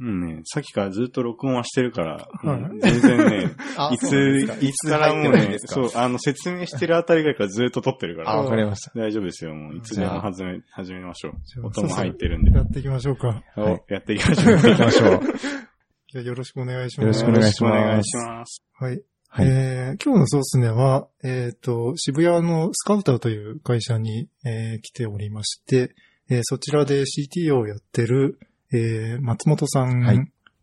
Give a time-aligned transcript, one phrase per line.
[0.00, 8.92] うんね、さっきからずっと録音はしてるから、はいうん全然ね、 あいつ、そうなんですかいつからもいつ入ってないんねそう、あの、説明してるあたりぐらいからずっと撮ってるかあ、ら、わかりました。
[8.98, 9.76] 大丈夫ですよ、もう。
[9.76, 11.64] いつでも始め、始めましょじゃう。
[11.64, 12.50] あ音も入ってるんで。
[12.50, 13.42] やっていきましょうか。
[13.56, 14.52] おはいやっていきましょう。
[14.52, 15.20] やっていきましょう。
[16.10, 17.24] じゃあよろしくお願いします。
[17.24, 18.64] よろしくお願いしますよろくお願いします。
[18.72, 19.02] はい。
[19.28, 25.94] はいえー今日のソースネは、えっ、と、渋谷のスカウターという会社に、えー来ておりまして、
[26.28, 28.38] えーそちらで CTO をやってる、
[28.74, 30.18] えー松本さんはい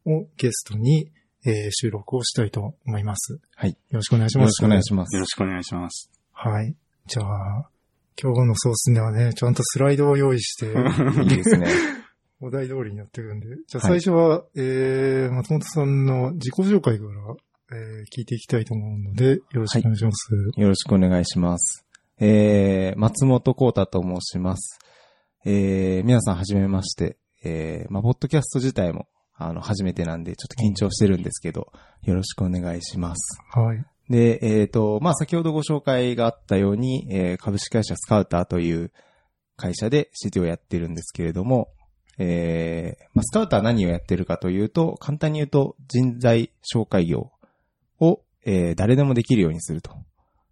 [0.06, 1.12] をゲストに、
[1.46, 3.40] えー収録をしたいと思います。
[3.56, 3.72] はい。
[3.72, 4.44] よろしくお願いします。
[4.44, 5.20] よろしくお願いしますよ。
[5.22, 6.12] ろしくお願いします。
[6.34, 6.76] はい。
[7.08, 7.70] じゃあ、
[8.22, 10.66] 今日のソースネはね、ちゃんとスライドを用意して、
[11.24, 11.68] いいですね。
[12.42, 13.48] お題通りにやってるんで。
[13.68, 17.12] じゃあはい最初は、えー、松本さんの自己紹介から、
[17.78, 20.34] えー、聞いていきたいと思うので、よろしくお願いします。
[20.58, 21.86] よろしくお願いします。
[22.20, 24.80] えー、松本幸太と申します。
[25.46, 27.18] えー、皆さんはじめまして。
[27.44, 31.72] えー、まあ、ポッドキャスト自体も、あの、初めてなんで、ちょっと緊張してるんですけど、
[32.04, 33.40] よろしくお願いします。
[33.52, 33.84] はい。
[34.10, 38.92] で、えっ、と、まあ、先ほどご紹介があったように、えー株式会社スカウターという
[39.56, 41.70] 会社で CT をやってるんですけれども、
[42.18, 47.32] えーまあ、スカウターは何をやってるかというと、簡単に言うと人材紹介業
[48.00, 49.92] を、えー誰でもできるようにすると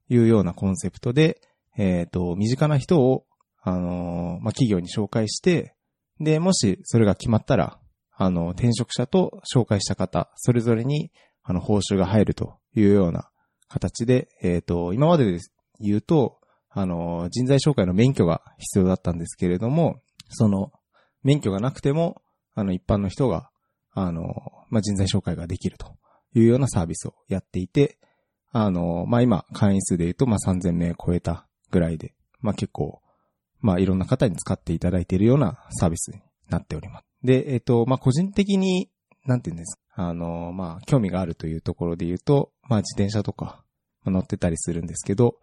[0.10, 1.42] いうようなコンセプトで、
[1.78, 3.26] えっ、と、身近な人を、
[3.62, 5.76] あのーまあ、企業に紹介して、
[6.20, 7.80] で、もしそれが決まったら、
[8.16, 11.12] あの、転職者と紹介した方、それぞれに、
[11.44, 13.30] あの、報酬が入るというような
[13.70, 15.40] 形で、えっ、と、今までで
[15.80, 16.40] 言うと、
[16.70, 20.72] あの、人材紹介の免許が必要だったんですけれども、その、
[21.24, 22.22] 免許がなくても、
[22.56, 23.50] あの、一般の人が、
[23.92, 24.24] あの、
[24.70, 25.96] まあ、人材紹介ができると
[26.34, 27.98] いうようなサービスをやっていて、
[28.52, 33.02] あの、まあ、今、会員数で言うと、まあ、3000名超えたぐらいで、まあ、結構、
[33.62, 37.06] まあ、いろんな方に使っていただいているようなサービスになっております。
[37.24, 38.90] で、えっ、と、まあ、個人的に、
[39.26, 43.64] なんていうんですか、あの、まあ、興味があるというところで言うと、まあ、自転車とか、
[44.04, 45.36] まあ乗ってたりするんですけど、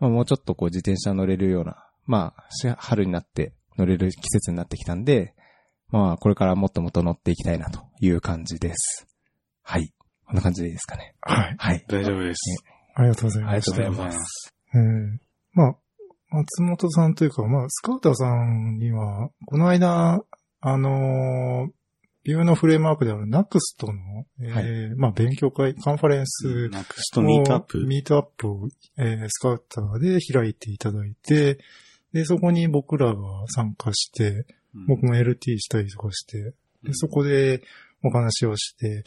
[0.00, 5.34] まあ、もうちょっとこう自転車乗れるような、まあ、し春になって乗れる季節になってきたんで、
[5.88, 9.06] まあ、これからもっともっと乗っていきたいなという感じです。
[9.62, 9.92] はい。
[10.26, 11.14] こんな感じでいいですかね？
[11.20, 11.54] はい。
[11.58, 11.84] はい。
[11.88, 12.40] 大丈夫です。
[12.94, 13.52] ありがとうございます。
[13.52, 14.04] ありがとうございま。
[14.06, 14.54] ますす。
[14.74, 15.18] えー
[15.52, 15.76] まあ、
[16.30, 20.22] 松本さんというか、まあ、スカウターさんには、この間、
[20.60, 21.70] あのー
[22.22, 28.68] ビューのフレームワークである NAXT の、えーまあ、勉強会、カンファレンス Nuxt Meetup。Meetup を、
[28.98, 31.58] えースカウターで開いていただいて、
[32.12, 34.28] で、そこに僕らが参加して、
[34.74, 36.52] うん僕も LT したりとかして、
[36.84, 37.62] で、そこで
[38.04, 39.02] お話をして、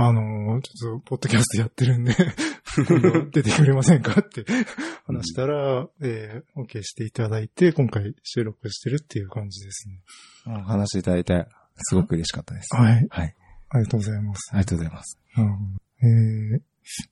[0.00, 2.14] あのーちょっと、ポッドキャストやってるんで、
[3.32, 4.44] 出てくれませんかって
[5.06, 10.00] 話したら、えー、OK していただいて、今回収録してるっていう感じですね。
[10.46, 12.74] お話しいただいて、すごく嬉しかったです。
[12.76, 13.06] はい。
[13.10, 13.34] はい。
[13.70, 14.50] ありがとうございます。
[14.52, 15.18] ありがとうございます。
[15.36, 16.60] うんえー、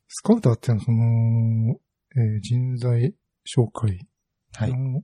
[0.08, 1.76] スカウターってのはその、
[2.16, 3.14] えー人材
[3.44, 4.06] 紹介
[4.54, 4.72] はい。
[4.72, 5.02] の、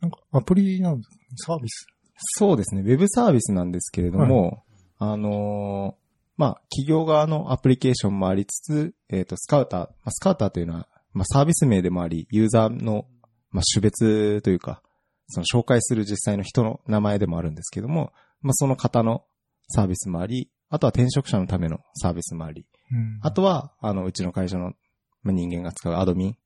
[0.00, 1.26] なんかアプリなんですかね？
[1.36, 1.86] サービス？
[2.16, 2.82] そうですね。
[2.82, 4.64] ウェブサービスなんですけれども、
[4.98, 6.03] あのー
[6.36, 13.06] まあ、企業側のアプリケーションもありつつ、えっ、と、スカウター、まあ、スカウターというのは、まあ、サービス名でもあり、ユーザーの、
[13.50, 14.82] まあ、種別というか、
[15.28, 18.12] その紹介する実際の人の名前でもあるんですけども、
[18.42, 19.24] まあ、その方の
[19.68, 24.72] サービスもあり、あとは転職者のためのサービスもあり、うんあとは、あの、うちの会社の
[25.22, 26.36] まあ人間が使うアドミン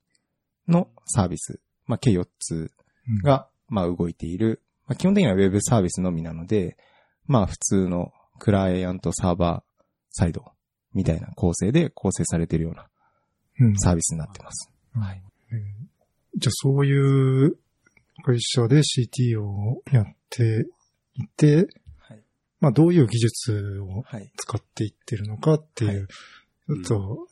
[0.69, 2.71] のサービス、まあ、計4つ
[3.09, 4.62] うんが、まあ、動いている。
[4.87, 6.77] まあ、基本的にはウェブサービスのみなので、
[7.27, 9.68] まあ、普通のクライアントサーバー
[10.11, 10.45] サイド
[10.95, 12.87] みたいな構成で構成されているような
[13.61, 14.71] うんサービスになってます。
[14.95, 15.23] はい。
[16.37, 17.57] じゃあそういう
[18.25, 20.67] 会社で CT をやって
[21.15, 22.23] いて、はい。
[22.61, 24.31] まあどういう技術をはい。
[24.37, 26.07] 使っていってるのかっていう、はい
[26.69, 27.29] ちょっと、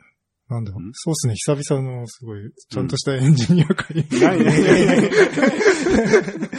[0.49, 0.91] なんだろううん？
[0.95, 3.99] そうですね、久々のすごい、ちゃんとしたエンジニア会。
[3.99, 5.07] いやいやいやいやいやい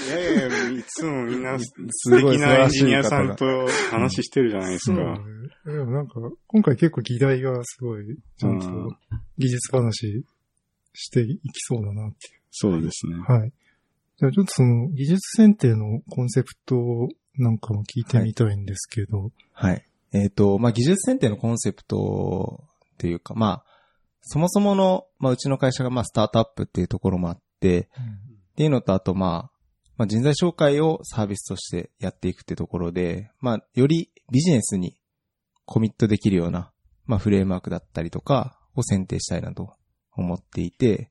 [0.10, 1.66] やいや、いつもみんな素
[2.12, 3.46] 敵なエンジニアさんと
[3.92, 5.20] 話してるじゃないですそうか。
[5.66, 6.16] でもなんか、
[6.48, 8.06] 今回結構議題がすごい、
[8.38, 8.90] ちゃんとうん
[9.38, 10.24] 技術話
[10.94, 12.42] していきそうだなっていう。
[12.52, 13.16] そうですね。
[13.28, 13.54] はい。
[14.18, 16.76] じゃあちょっとその技術選定のコンセプト
[17.38, 19.32] なんかも聞いてみたいんですけど。
[19.54, 19.86] はい。
[20.12, 22.64] えっ、と、まあ、技術選定のコンセプト
[22.96, 23.64] っていうか、まあ、
[24.30, 27.90] そもそもの、まあ、うちの会社が、まあ、スタートアップっていうところもあって、
[28.52, 29.58] っていうのと、あと、まあ、
[29.96, 34.98] まあ、人材紹介をサービスとしてやっていくっていうところで、まあ、よりビジネスに
[35.66, 36.72] コミットできるような、
[37.06, 39.74] まあ、フレームワークだったりとかを選定したいなと
[40.14, 41.10] 思っていて、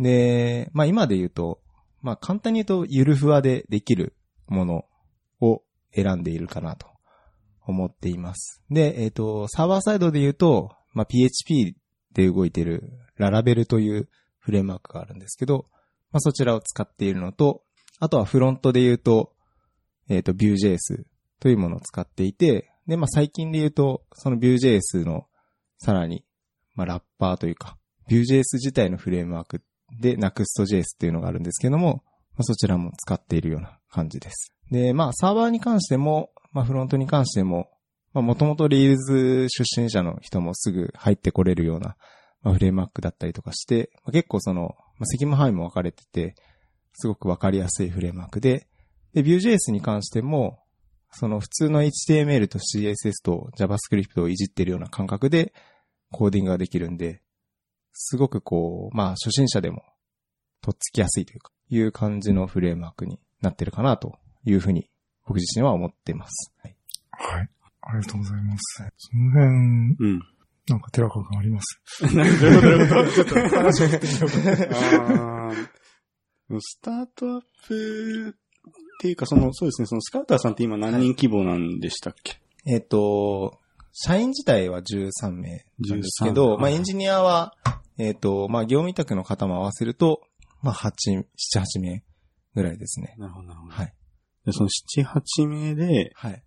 [0.00, 1.60] で、まあ、今で言うと、
[2.00, 4.14] まあ、簡単に言うと、ゆるふわでできる
[4.46, 4.84] もの
[5.40, 5.62] を
[5.94, 6.86] 選んでいるかなと
[7.66, 8.62] 思っています。
[8.70, 11.76] で、えっ、と、サーバーサイドで言うと、まあ、PHP
[12.14, 14.08] で動いているララベルという
[14.38, 15.66] フレームワークがあるんですけど、
[16.10, 17.62] まあ、そちらを使っているのと、
[18.00, 19.32] あとはフロントで言うと、
[20.08, 21.04] えっ、と、Vue.js
[21.40, 25.26] というものを使っていて、で、まあ、最近で言うと、その Vue.js の
[25.78, 26.24] さらに、
[26.74, 27.76] まあ、ラッパーというか、
[28.08, 29.62] Vue.js 自体のフレームワーク
[30.00, 32.02] で Next.js っていうのがあるんですけども、
[32.32, 34.54] まあ、そちらも使っているような感じです。
[34.70, 37.68] で、まあ、サーバーに関しても、まあ、フロントに関しても、
[38.18, 41.96] まあ、もともと Rails 出身者の人もすぐ入ってこれるような、
[42.42, 46.34] まあ、フレームワークだったりとかして、まあ、結構その、まあ、責務範囲も分かれてて、
[46.94, 48.66] すごく分かりやすいフレームワークで、
[49.14, 50.58] で、Vue.js に関しても、
[51.12, 55.54] その普通の HTML と CSS と JavaScript をいじってるような感覚で
[56.10, 57.22] コーディングができるんで、
[57.92, 59.82] すごくこう、まあ初心者でも
[60.60, 64.90] とっつきやすいというか、いう感じのフレームワークになってるかなというふうに
[65.24, 66.52] 僕自身は思っています。
[66.62, 66.78] はい
[67.18, 67.48] はい。
[67.88, 68.84] ありがとうございます。
[68.98, 69.48] その辺、う
[70.16, 70.20] ん。
[70.68, 71.80] なんか寺川君あります？
[72.02, 74.34] どういうことどちょっと話を振ってみようか。
[76.60, 78.32] スタートアップっ
[79.00, 83.58] ていうか、その、そうですね、そのスカウターさんって今何人規模なんでしたっけ、えっ、と、
[83.92, 87.54] 社員自体は13名なんですけ13ど、はいまあエンジニアは、
[87.98, 90.20] えっ、と、まあ業務委託の方も合わせると、
[90.62, 91.24] まあ8、7、
[91.60, 92.02] 8名
[92.54, 93.14] ぐらいですね。
[93.18, 93.72] なるほど、なるほど。
[93.72, 93.94] はい。
[94.44, 96.42] でその7、8名ではい。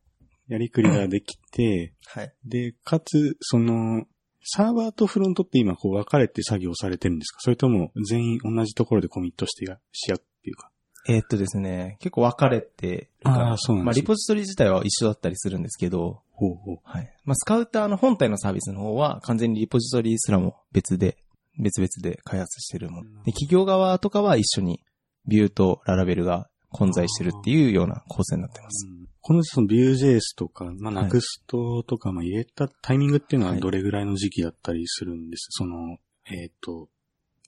[0.51, 2.33] やりくりができて、はい。
[2.45, 4.05] で、かつ、その、
[4.43, 7.39] サーバーとフロントって今こう分かれて作業されてるんですか？
[7.41, 10.71] それとも全員同じところでコミットしてやし合うっていうか。
[11.07, 16.77] えーっとですね、結構分かれてるからあーそうなんですねまあリポジトリ自体は一緒だったりするんですけど、ほうほう。
[16.83, 17.13] はい。
[17.23, 21.17] まあスカウターの本体のサービスの方は完全にリポジトリすらも別で、
[21.59, 23.09] 別々で開発してるもの。
[23.23, 24.81] で、企業側とかは一緒に
[25.27, 28.87] ビューとララベルが混在してるっていうような構成になってます。
[28.87, 36.89] うんこのその Vue.js とか、まあ、はい Next とか、まあ、入れたタイミングっていうのははいどれぐらいの時期だったりするんです、その、えっ、と、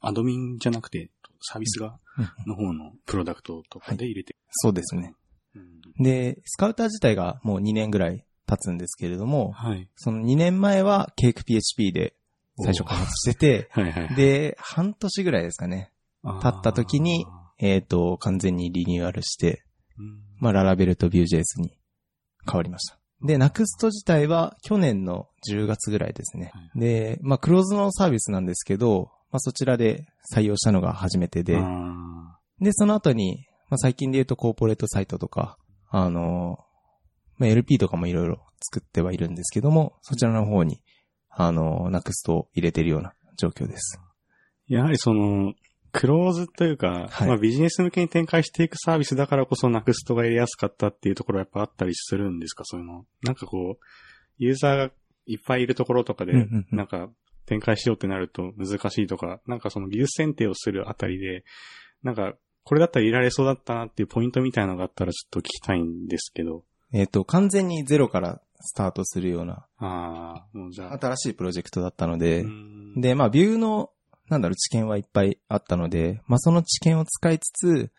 [0.02, 1.10] アドミンじゃなくて、
[1.42, 2.00] サービス側
[2.46, 4.40] の方のプロダクトとかで入れてる。
[4.52, 5.14] そうですね。
[5.56, 9.88] うんで、スカウター自体がもう2年ぐらい経つんですけれども、はい。
[9.96, 12.16] その2年前は CakePHP で
[12.58, 14.16] 最初開発してて、はいはい。
[14.16, 15.92] で、半年ぐらいですかね。
[16.24, 17.28] 経った時に
[17.60, 19.64] えっ、と、完全にリニューアルして、
[19.98, 21.78] うんまあ、ララベルと Vue.js に
[22.46, 23.00] 変わりました。
[23.26, 26.52] で、Next 自体は去年の10月ぐらいですね。
[26.54, 30.06] はいで、まあ、クローズのサービスなんですけど、まあ、そちらで
[30.36, 35.58] 採用したのが初めてで、あで、その後に、まあ、最近で言うとコーポレートサイトとか、
[35.88, 36.58] あの、
[37.38, 40.82] まあ、LP とかもいろいろ作ってはいるんですけども、そちらの方に、
[41.30, 43.98] あの、Next を入れてるような状況です。
[44.70, 45.54] ーやはりその、
[45.94, 52.66] クローズというか、はいまあビジネス向けに展開していくサービスだからこそ Next が入れやすかったっていうところはやっぱあったりするんですか？
[52.66, 53.06] そういうの。
[53.22, 53.86] なんかこう、
[54.40, 54.92] ユーザーが
[55.28, 56.34] いっぱいいるところとかで
[56.72, 57.10] なんか
[57.46, 61.46] 展開しようってなると難しいとか、なんかその技術選定をするあたりで、
[62.02, 66.64] なんかこれだったら入れられそうだったなっていうポイントみたいなのがあったらちょっと聞きたいんですけど。
[66.92, 70.98] えっ、と、完全にゼロからスタートするような、ああ、もうじゃあ。
[70.98, 73.90] 新しいプロジェクトだったので、うんで、まあ、ビューの、
[74.30, 77.92] なんだろう、知見はいっぱいあったので、まあ、その知見を使いつつ、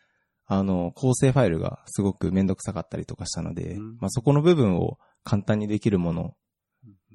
[0.47, 6.35] あの、構成ファイルがすごくめんどくさかったりとかしたので、うんまあ、そこの部分を簡単にできるもの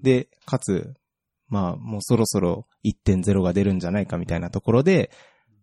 [0.01, 0.93] で、かつ、
[1.47, 5.11] まあ、もうそろそろ1.0が出るんじゃないかみたいなところで、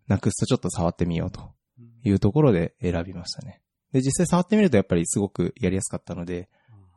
[0.07, 1.53] なくすとちょっと触ってみようと
[2.05, 3.62] いうところで選びましたね。
[3.93, 6.49] で、実際触ってみるとやっぱりすごくやりやすかったので、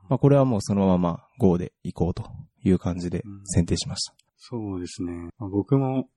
[0.09, 2.29] まあ、これはもうそのまま Go で行こうと
[2.63, 4.15] いう感じで選定しました。
[4.37, 5.29] そうですね。
[5.37, 6.07] まあ僕も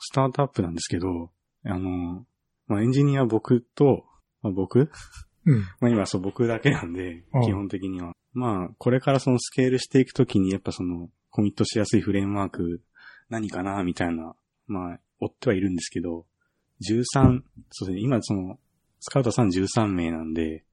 [0.00, 1.30] スタートアップなんですけど、
[1.64, 2.26] あの、
[2.66, 4.04] まあ、エンジニア僕と、
[4.42, 4.90] まあ、僕？
[5.46, 5.60] うん。
[5.80, 8.12] まあ今そう僕だけなんでうん、基本的には。
[8.32, 12.82] まあ、これからそのスケールしていくときに、やっぱその、コミットしやすいフレームワーク、
[13.30, 14.34] 何かな、みたいな、
[14.66, 16.26] まあ、追ってはいるんですけど、
[16.82, 18.58] 13、そうですね、今その、
[19.00, 20.64] スカウトさん13名なんで、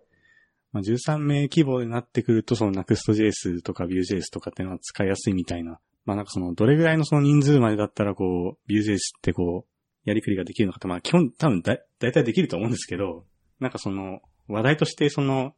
[0.73, 5.79] まあ、13名規模になってくると、その Next.js とか Vue.js とかっていうのは使いやすいみたいな。
[6.05, 13.25] まあなんかその、どれぐらいのその人数までだったらこう、Vue.js ってこう、やりくりができるのかって、まあ基本多分だ、だいたいできると思うんですけど、
[13.59, 15.53] なんかその、話題としてその、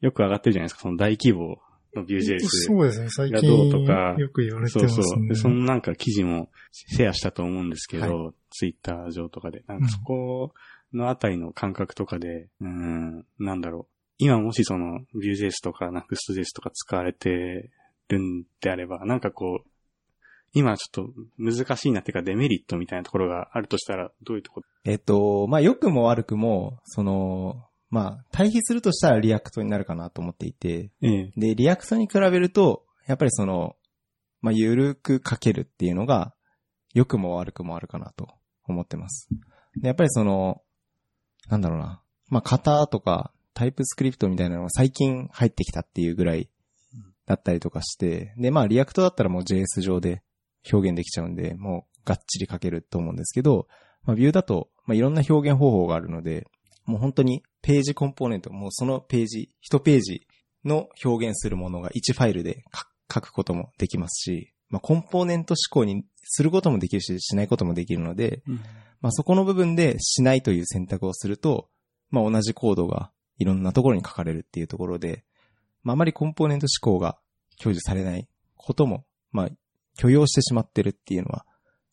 [0.00, 1.58] よく上がってるじゃないですか、その大規模
[1.94, 2.38] の Vue.js。
[2.40, 3.10] そうですね。
[3.10, 5.04] 最が近どうとかよく言われてそうますね。
[5.04, 5.28] そう。
[5.28, 9.62] で、そのなんか記事もシェアしたと思うんですけど、はツイッター上とかで。
[9.66, 10.52] なんかそこ
[10.92, 13.92] のあたりの感覚とかで、うーん、なんだろう。
[14.18, 17.70] 今もしその Vue.js とか Nuxt.js とか使われて
[18.08, 19.68] るんであれば、なんかこう、
[20.52, 24.60] 今ちょっと難しいなっていうかデメリットみたいなところがあるとしたら、どういうとこ？
[24.60, 31.32] ろえっと、まあ、良くも悪くも、その、まあ、対比するとしたら React になるかなと思っていて、ええ。
[31.36, 33.76] で、 React に比べると、やっぱりその、
[34.40, 36.34] まあ、ゆるく書けるっていうのが、
[36.94, 38.28] 良くも悪くもあるかなと
[38.64, 39.28] 思ってます。
[39.80, 40.62] で、やっぱりその、
[41.48, 42.02] なんだろうな。
[42.28, 46.48] まあ、型とか TypeScript みたいなのが最近入ってきたっていうぐらい
[47.26, 50.22] だったりとかして、で、まあ、 React だったらもう JS 上で
[50.70, 53.66] 表現できちゃうんで、もうがっちり書けると思うんですけど、
[54.04, 56.46] まあ、 Vue だと、まあ、いろんな表現方法があるので、
[56.84, 60.26] もう本当にページコンポーネント、もうそのページ、一ページ
[60.64, 68.42] の表現するものが1ファイルで書書くこともできますし、まあ、コンポーネント思考にすることもできるし、しないこともできるので、
[69.00, 71.68] まあ、そこの部分でしないという選択をすると、
[72.10, 75.24] まあ、同じコードがいろんなところに書かれるっていうところで、
[75.86, 77.16] まあ、あまりコンポーネント思考が
[77.60, 78.26] 享受されない
[78.56, 79.48] ことも、まあ、
[79.96, 81.46] 許容してしまってるっていうのは、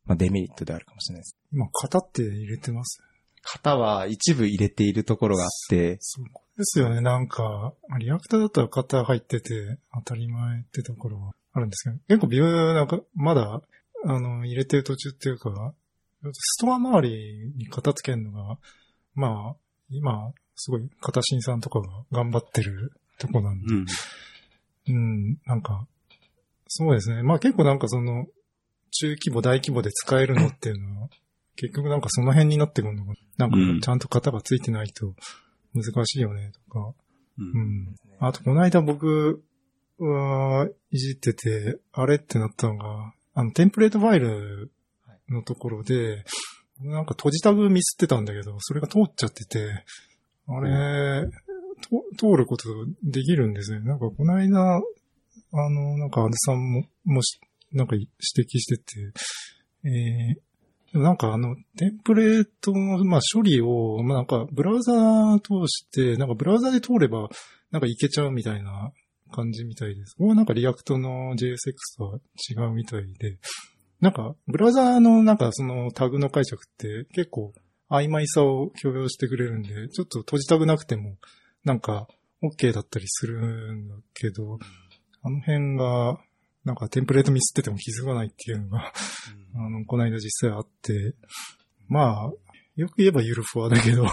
[0.05, 1.37] まあ、デメリットであるかもしれないです。
[1.53, 3.03] 今、型って入れてます？
[3.43, 6.31] 型は一部入れているところがあって、そうで
[6.63, 7.01] すよね。
[7.01, 13.61] なんか、リアクターだったら型入ってて当たり前ってところはあるんですけど、結構ビューなんか、まだ、
[14.05, 15.51] あの、入れてる途中っていうか、
[16.31, 18.57] ストア周りに型つけるのが、
[19.13, 19.55] まあ、
[19.89, 23.85] 今、すごい、型新さんとかが頑張ってるとこなんで、うん。
[24.87, 25.87] うん、なんか、
[26.67, 27.23] そうですね。
[27.23, 28.25] まあ結構なんかその、
[28.91, 31.09] 中規模、大規模で使えるのっていうのは、
[31.55, 35.13] 結局なんかその辺になってくるのが、なんうんかちゃんと型がついてないと
[35.73, 36.93] 難しいよね、とか。
[37.37, 37.43] う。
[37.43, 37.95] うんん。
[38.19, 39.43] あと、この間僕
[39.99, 44.71] は、いじってて、あれってなったのが、あの、テンプレートファイル
[45.29, 46.23] のところで、
[46.81, 49.85] なんか閉じタグミスってたんだけど、それが通っちゃってて、
[50.47, 51.31] あれ、と
[52.17, 52.69] 通ること
[53.03, 53.79] できるんですね。
[53.81, 54.77] なんかこの間、
[55.55, 57.39] あの、なんかアルさんも、もし、
[57.71, 59.13] なんか指摘してて、
[59.85, 60.53] えー
[60.93, 67.29] なんかあの、テンプレートの、まあ、処理を、まあ、なんか、ブラウザー通して、なんか、ブラウザで通れば、
[67.71, 68.91] なんかいけちゃうみたいな
[69.31, 70.13] 感じみたいです。
[70.15, 71.55] これはなんか、 React の JSX
[71.97, 73.39] とは違うみたいで、
[74.01, 77.53] なんか、ブラウザーのなんか、そのタグの解釈って結構、
[77.89, 81.15] 曖昧さを許容してくれるんで、ちょっと閉じタグなくても、
[81.63, 82.07] なんか、
[82.41, 84.59] OK だったりするんだけど、
[85.21, 86.19] あの辺が、
[86.65, 88.93] なんかテンプレートミスってても気づかないっていうのが、
[89.55, 91.15] あの、この間実際あって、
[91.87, 92.31] まあ、
[92.75, 94.03] よく言えばゆるふわだけど、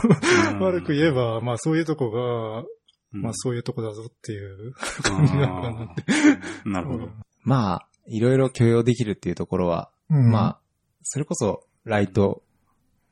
[0.60, 2.64] 悪く言えば、まあそういうとこが、
[3.12, 3.22] うん。
[3.22, 6.02] まあそういうとこだぞっていうあ感じなのかなって。
[6.02, 7.08] ーなるほど。
[7.42, 10.30] まあ、いろいろ許容できるっていうところは、うん。
[10.30, 10.60] まあ、
[11.02, 12.42] それこそ、ライト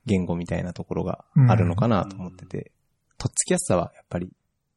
[0.06, 2.72] 言語みたいなところがあるのかなと思ってて、
[3.18, 4.30] とっつきやすさはやっぱり、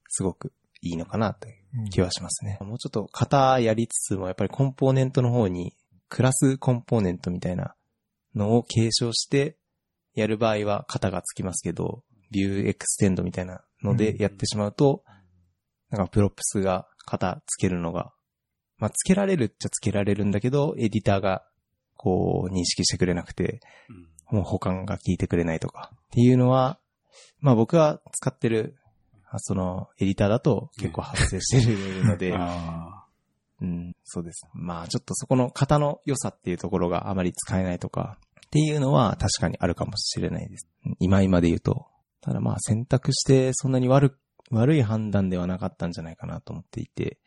[0.10, 2.58] すごくいいのかなといううん気はしますね。
[2.62, 5.74] もうちょっと型やりつつも、やっぱりコンポーネントの方に、
[6.10, 7.76] class component みたいな
[8.36, 9.58] のを継承して、
[10.14, 15.04] やる場合は型がつきますけど、 Vue.extend みたいなのでやってしまうと、
[15.90, 18.12] なんか props が型つけるのが、
[18.78, 21.46] まあ、つけられるっちゃつけられるんだけど、エディターが、
[21.96, 25.92] こう、認識してくれなくて、うんもう補完が効いてくれないとか。
[25.94, 26.80] っていうのは、
[27.40, 28.76] まあ僕が使ってる、
[29.30, 33.06] あその、エディターだと結構発生してるので、 あ
[33.62, 34.48] うん、そうです。
[34.54, 40.68] まあちょっとそこの型の良さっていうところがあまり使えないとか、っていうのは確かにあるかもしれないです。
[41.00, 41.88] 今今で言うと。
[42.22, 44.20] ただまあ選択してそんなに悪、
[44.52, 47.20] 悪い判断ではなかったんじゃないかなと思っていて、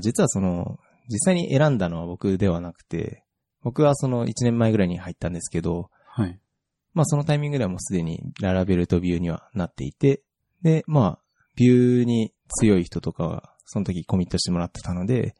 [0.00, 3.24] 実はその、実際に選んだのは僕ではなくて、
[3.62, 6.38] 僕はその1年前ぐらいに入ったんですけど、はい。
[6.94, 10.22] まあそのタイミングではもうすでにララベルとビューにはなっていて、
[10.62, 11.18] で、まあ、
[11.56, 15.34] ビューに強い人とかは、その時コミットしてもらってたので、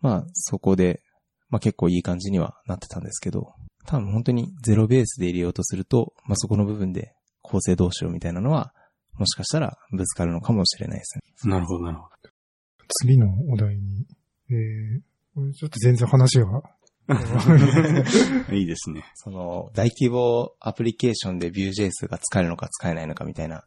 [0.00, 1.02] まあそこで、
[1.48, 3.54] まあ結構いい感じにはなってたんですけど、
[3.86, 8.72] 多分本当にゼロベースで入れようとすると、まあそこの部分で構成どうしようみたいなのは、
[9.14, 11.50] もしかしたらぶつかるのかもしれないですね。
[11.50, 12.08] なるほど、なるほ
[13.00, 14.06] 次のお題に、
[14.50, 16.62] えー、ちょっと全然話が、ど。
[18.52, 19.04] いいですね。
[19.14, 23.64] その、大規模アプリケーションで Vue.js が使えるのか使えないのかみたいな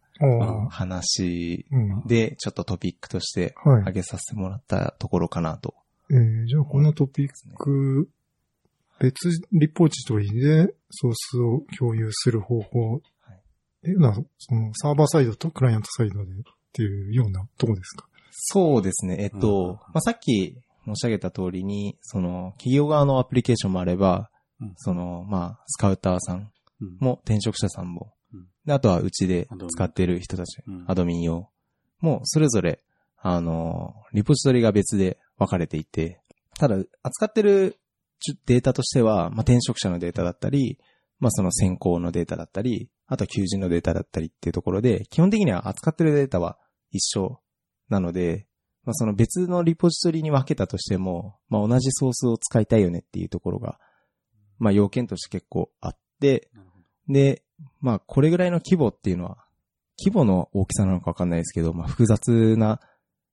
[0.69, 2.07] 話うん。
[2.07, 5.73] で、ちょっとトピックとしてはい挙げさせてもらったところかなと。
[6.11, 8.09] えー、じゃあこのトピック、
[8.99, 13.01] 別リポジトリでソースを共有する方法っ
[13.81, 16.35] ていうのは、そのサーバーサイドとクライアントサイドでっ
[16.73, 18.07] ていうようなとこですか？
[18.33, 19.17] そうですね。
[19.19, 20.55] えっと、うんまあ、さっき
[20.85, 24.73] 申し上げた通りに、その、企業側のアプリケーションもあれば、うん。
[24.77, 26.97] その、まあ、スカウターさんうん。
[26.99, 28.47] も、転職者さんも、うん。
[28.65, 30.85] で、あとはうちで使ってる人たち、うん。
[30.87, 31.49] アドミン用
[31.99, 32.79] も、それぞれ、
[33.17, 36.21] あの、リポジトリが別で分かれていて、
[36.57, 37.77] ただ、扱ってる
[38.45, 40.79] データとしては、まあ、転職者のデータだったり、
[41.19, 46.57] まあその先行のデータだったり、あとは求人のデータだったりっていうところで、基本的には扱ってるデータは
[46.91, 47.39] 一緒
[47.89, 48.47] なので、
[48.83, 53.79] まあその別のリポジトリに分けたとしても、まあ同じソースを使いたいよねっていうところが、
[54.57, 56.49] まあ要件として結構あって。
[57.07, 57.43] で、
[57.79, 59.37] まあこれぐらいの規模っていうのは、
[60.03, 62.79] 規模の大きさなのかわかんないですけど、まあ複雑な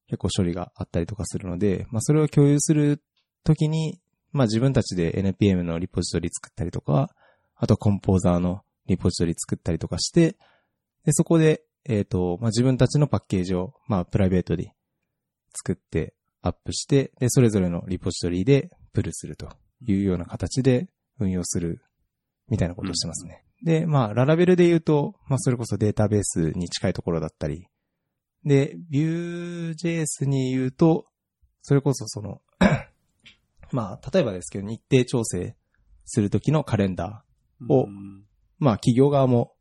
[0.08, 3.02] 結構処理があったりとかするので、まあそれを共有する
[3.44, 4.00] ときに、
[4.32, 7.10] まあ自分たちで NPM のリポジトリ作ったりとか、
[7.56, 10.36] あとコンポーザーのリポジトリ作ったりとかして、
[11.04, 14.74] で、そこで、えっ、と、まあ自分たちのパッケージを、まあプライベートで
[15.64, 19.50] 作ってアップして、で、それぞれのリポジトリでプルすると
[19.80, 20.88] いうような形で
[21.18, 21.82] 運用する
[22.48, 23.44] みたいなことをしてますね。
[23.62, 27.66] で、まあ、ララベルで言うと、まあ、それこそデータベースに近いところだったり、
[28.44, 31.06] で、Vue.js に言うと、
[31.62, 32.40] それこそその、
[33.72, 35.56] まあ、例えばですけど、日程調整
[36.04, 38.24] するときのカレンダーをうん
[38.58, 39.54] まあ、企業側も、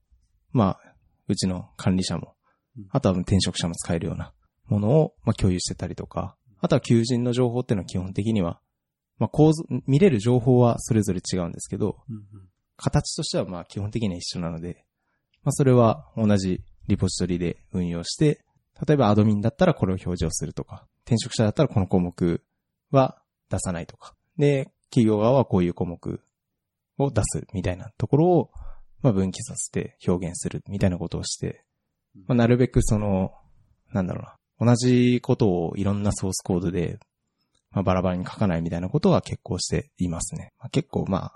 [0.51, 0.93] まあ、
[1.27, 2.35] うちの管理者も
[2.77, 4.33] うん、あとは転職者も使えるような
[4.67, 8.59] ものを、まあ、共有してたりとか、あとは求人の情報っていうのは基本的には、
[9.19, 12.23] まあ、構図、見れる情報はそれぞれ違うんですけど、うん
[12.77, 14.85] 形としてはまあ基本的には一緒なので、
[15.43, 18.39] まあそれは同じリポジトリで運用して、
[18.87, 22.43] 例えばアドミンだったらこれを表示をするとか、転職者だったらこの項目
[22.91, 26.21] は出さないとか、で、企業側はこういう項目
[26.99, 28.51] を出すみたいなところを、
[29.01, 31.63] まあ分岐させて表現するみたいなことをして、
[32.27, 33.31] まあなるべくその、
[33.91, 36.99] なんだろうな、同じことをいろんなソースコードで、
[37.71, 40.53] まあバラバラに書かないみたいなことは結構していますね。
[40.59, 41.33] まあ、結構まあ、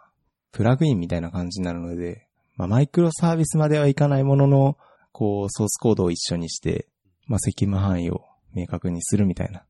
[0.51, 4.77] プラグインみたいな感じになるので、まあ、マイクロサービスまではいかないものの、
[5.11, 6.87] こう、ソースコードを一緒にして、
[7.27, 9.63] まあ、責務範囲を明確にするみたいな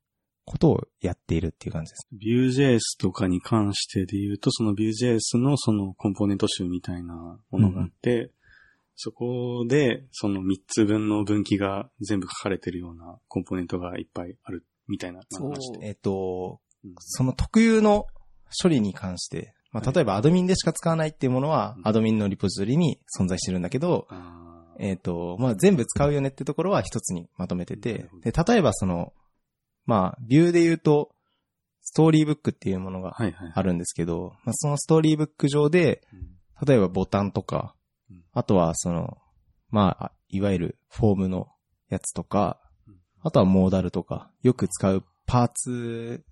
[0.45, 2.07] ことをやっているっていう感じです。
[2.13, 8.31] Vue.js とかに関してで言うと、その Vue.js のそのコンポーネント集みたいなものがあって、
[9.03, 15.71] そこでその3つ分の分岐が全部書かれてるようなコンポーネントがいっぱいあるみたいな話。
[15.71, 15.87] で。
[15.87, 16.93] えっ、と、うん。
[16.99, 18.05] その特有の
[18.61, 21.87] 処理に関して、まあ、はい例えばアドミンでしか使わないっていうものは、うん。
[21.87, 24.83] アドミンのリポジトリに存在してるんだけど、あー。
[24.83, 29.13] えっ、と、まあ、全部使うよねってところは一つにまとめててで、例えばその、
[29.87, 31.09] まあ、ビューで言うと、
[31.81, 33.51] ストーリーブックっていうものがはいはい。
[33.55, 36.67] あるんですけど、まあ、そのストーリーブック上で、うん。
[36.67, 37.80] 例えばボタンとかうん、
[38.33, 39.17] あとはその、
[39.69, 41.47] まあ、いわゆるフォームの
[41.89, 46.23] やつとかうん、あとはモーダルとか、よく使うパーツ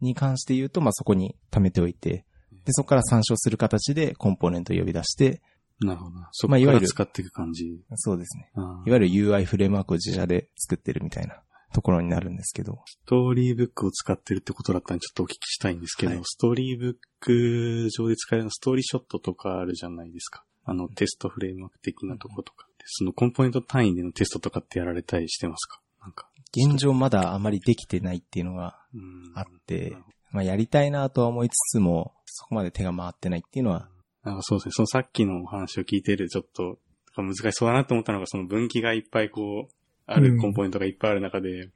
[0.00, 2.24] に関して言うと、まあ、そこに貯めておいて、
[2.64, 5.42] で、そこから参照する形でコンポーネントを呼び出して、
[5.80, 6.16] なるほど。
[6.32, 7.82] そこかまあいわゆるら使っていく感じ。
[7.96, 8.50] そうですね。
[8.54, 11.42] いわゆる UI フレームワークを自社で作ってるみたいな
[11.72, 12.82] ところになるんですけど。
[12.86, 20.44] ストーリーブックを使ってるってことだったらちょっとお聞きしたいんですけど、はいストーリーブック上で使えるストーリーショットとかあるじゃないですか。
[20.64, 22.66] あの、テストフレームワーク的なとことか。
[22.86, 25.80] そのコンポーネント単位でのテストとかってやられたりしてますか？
[26.02, 26.28] なんか。
[26.54, 29.96] 現状まだあまりできてないっていうのがうんあって
[30.30, 33.88] まあやりたいなとは思いつつも、そこまで手が回ってないっていうのは、
[34.22, 34.72] なんかそうですね。
[34.72, 36.78] そのさっきのお話を聞いてるちょっと
[37.16, 39.74] 難しそうだなと思ったのが、その分岐がいっぱいこう、
[40.06, 41.70] あるうんコンポーネントがいっぱいある中で、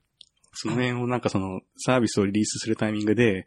[0.52, 3.46] その辺をなんかそのサービスをリリースするタイミングで、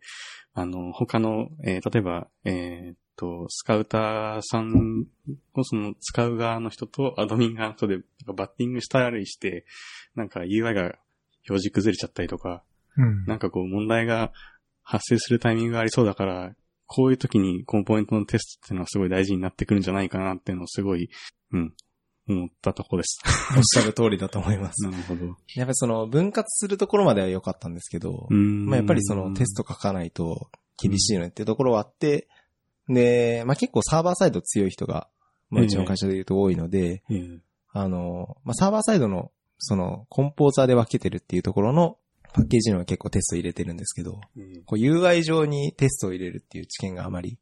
[0.53, 5.05] あの、他の、えー例えば、えーっと、スカウターさん
[5.53, 9.65] をその使う側の人とアドミン側の人でバッティングしたりして、
[10.15, 10.81] なんか UI が
[11.47, 12.63] 表示崩れちゃったりとか、
[12.97, 13.25] うん。
[13.25, 14.31] なんかこう問題が
[14.81, 16.55] 発生するタイミングがありそうだから、
[16.87, 21.09] こういう時にコンポーネントのテストっていうのはすごい大事になってくるんじゃないかなっていうのをすごい、
[21.53, 21.73] うん、
[22.27, 23.21] 思ったとこです。
[23.55, 24.83] おっしゃる通りだと思います。
[24.83, 25.25] なるほど。
[25.25, 30.49] やっぱりその分割するところまでは良かったんですけど、うんまあやっぱりそのテスト書かないと
[30.81, 32.27] 厳しいよねっていうところはあって、
[32.93, 35.07] で、まあ結構サーバーサイド強い人が、
[35.49, 37.39] まあうちの会社で言うと多いので、ええ
[37.73, 41.97] あの、まあサーバーサイドのそのコンポーザーで分けてるっていうところの
[42.33, 47.37] パッケージには結構テスト入れてるんですけど、う UI 上にテストを入れるっていう知見があまり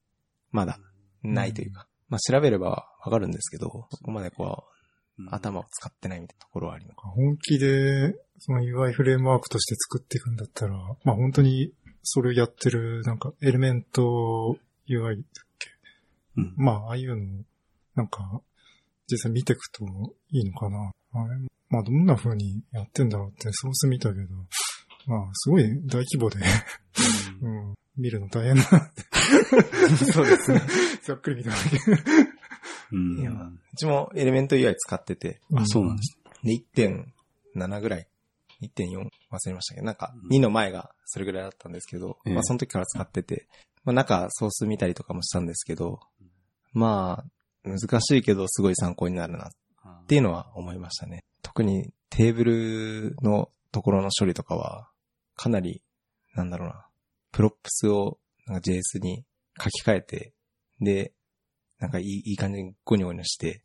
[0.51, 0.79] まだ
[1.23, 4.79] ないというか、まあ調べればわかるんですけど、そこまでこう
[5.19, 5.27] うん。
[5.31, 6.97] 頭を使ってないみたいなところはあります。
[7.01, 14.57] 本気で、その UI フレームワークとして作っていくんだったら、まあ本当にそれをやってる、なんかエレメント
[14.89, 15.69] UI だっけ？
[16.37, 16.53] うん。
[16.57, 17.43] まあああいうの、
[17.95, 18.41] なんか、
[19.07, 19.85] 実際見ていくと
[20.31, 20.91] いいのかな。
[21.13, 21.37] あれ
[21.69, 24.27] まあどんな風にやってんだろうってソース見たけど、
[25.07, 26.37] まあすごい大規模で、
[27.41, 29.03] うん、見るの大変だなって。
[30.11, 30.61] そうですね。
[31.03, 31.77] ざっくり見ただけ。
[32.91, 33.19] うん。
[33.19, 36.63] いやうちもエレメント UI 使ってて、あ、そうなんですね。
[36.75, 37.05] で、
[37.55, 38.07] 1.7ぐらい、
[38.61, 40.29] 1.4忘れましたけど、なんかうん。
[40.29, 42.33] 2の前がそれぐらいだったんですけど、ええ。
[42.33, 43.47] まあその時から使ってて、
[43.89, 45.99] まあ中ソース見たりとかもしたんですけど、
[46.73, 47.23] ま
[47.65, 51.23] あ、難しいけどすごい参考になるなっていうのは思いましたね。
[51.41, 54.89] 特にテーブルのところの処理とかは、
[55.35, 55.81] かなり、
[56.35, 56.87] なんだろうな、
[57.31, 59.25] props をなんか JS に
[59.59, 60.33] 書き換えて、
[60.79, 61.13] で、
[61.79, 63.61] なんかいいいい感じにゴニョゴニョして、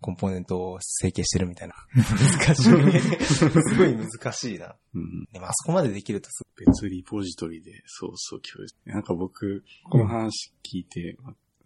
[0.00, 1.74] コンポーネントを成形してるみたいな。
[1.94, 3.24] 難しい。
[3.24, 4.76] すごい難しいな。
[4.94, 5.24] うん。
[5.32, 11.16] でもあそこまでできるとす別リポジトリで、そうそう、共有なんか僕、この話聞いて、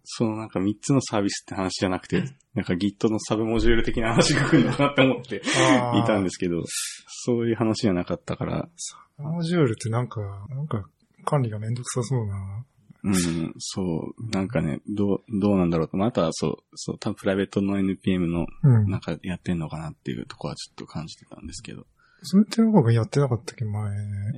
[0.03, 6.63] そのなんか3つのサービスって話じゃなくて、 なんか Git のサブモジュール的な話が来るのかなって思ってあいたんですけど、
[7.07, 8.69] そういう話じゃなかったから、
[9.17, 10.83] モジュールってなんか、なんか、
[11.23, 12.65] 管理がめんどくさそうな。
[13.03, 15.97] うん、そう、なんかね、どう、どうなんだろうと。
[15.97, 18.89] また、そう、そう、多分プライベートの NPM の、うん。
[18.89, 21.85] なんかやってんのかなっていうところはちょっと感じてたんですけど。
[22.23, 23.91] それってなんかやってなかったっけ、前？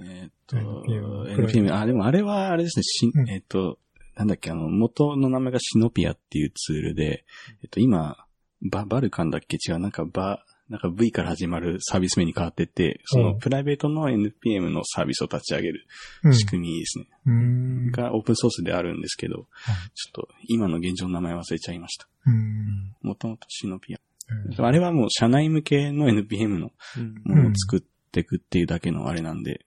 [0.06, 3.80] えーっと、NPM NPM、あ、でもあれはあれですね、しうんえーっと、
[4.16, 7.26] なんだっけ、あの、元の名前がシノピアっていうツールで、
[7.62, 8.16] えっと、今、
[8.62, 9.58] バ、バルカンだっけ？
[9.58, 15.86] 違う、なんかバ、なんか V から始まるサービス名に変わってて、そのうんプライベートの NPM のサービスを立ち上げる
[16.24, 16.36] うん。
[16.36, 17.06] 仕組みですね。
[17.26, 17.92] うん。
[17.92, 19.46] がオープンソースであるんですけど、ちょっ
[20.14, 22.08] と今の現状の名前忘れちゃいました。
[22.26, 22.96] うん。
[23.02, 23.98] もともとシノピア。
[24.58, 29.66] えあれはもう社内向けの NPM のうんものを作っていくっていうだけのあれなんで、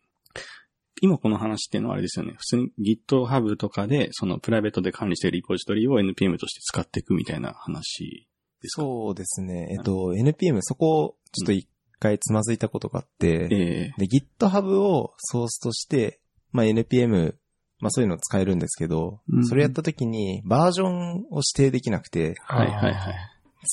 [1.03, 2.35] 今この話っていうのはあれですよね。
[2.39, 8.27] 普通に GitHub とかで、そのプライベートで管理しているリポジトリを NPM として使っていくみたいな話
[8.63, 8.83] ですか？
[8.83, 9.69] そうですね。
[9.71, 16.21] えっと、NPM、そこ、ちょっと一回つまずいたことがあって、ええで、GitHub をソースとして、
[16.53, 17.35] まあ NPM、
[17.79, 23.15] まあそういうの使えるんですけど、うんそれやった時にバージョンを指定できなくて、はいはいはい。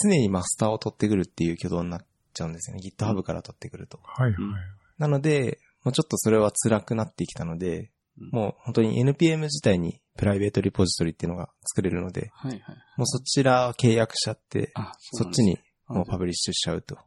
[0.03, 2.81] 常にマスターを取ってくるっていう挙動になっちゃうんですよね。
[2.83, 3.99] GitHub から取ってくると。
[4.03, 4.39] はいはい。
[4.97, 12.61] なので、もうちょっとそれは辛くなってきたので、うんもう本当に NPM 自体にプライベートリポジトリっていうのが作れるので、はいはい。
[12.97, 16.97] もうそちら契約しちゃって、あ、そっちにもうパブブリッシュしちゃうと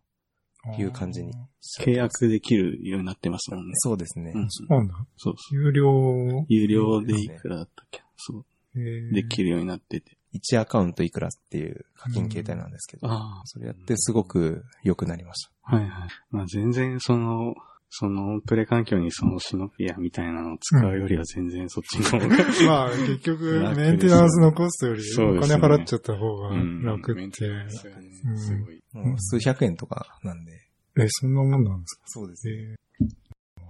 [0.78, 1.32] いう感じに
[1.80, 3.72] 契約できるようになってますもんね。
[3.76, 4.32] そうですね。
[4.34, 4.94] うんそうなんだ。
[5.16, 5.58] そうそう。
[5.62, 8.02] 有料、有料でいくらだったっけ？
[8.16, 8.44] そう。
[8.76, 10.16] えーできるようになってて。
[10.34, 15.76] 1アカウントいくらっていう課金形態なんですけど、あそれやってすごく良くなりました。
[15.76, 16.08] はいはい。
[16.30, 17.54] まあ全然その、
[17.88, 25.02] そのプレ環境にそのシノピアみたいなのを使うよりは全然そっちの方が、 まあ結局、 メンテナンスのコストより
[25.38, 27.20] お金払っちゃった方がうん楽って。
[27.20, 28.82] メンテナンスがねうんすごい。
[29.18, 30.52] 数百円とかなんで。
[30.98, 32.02] え、そんなもんなんですか？
[32.06, 32.54] そうですね。
[33.00, 33.06] え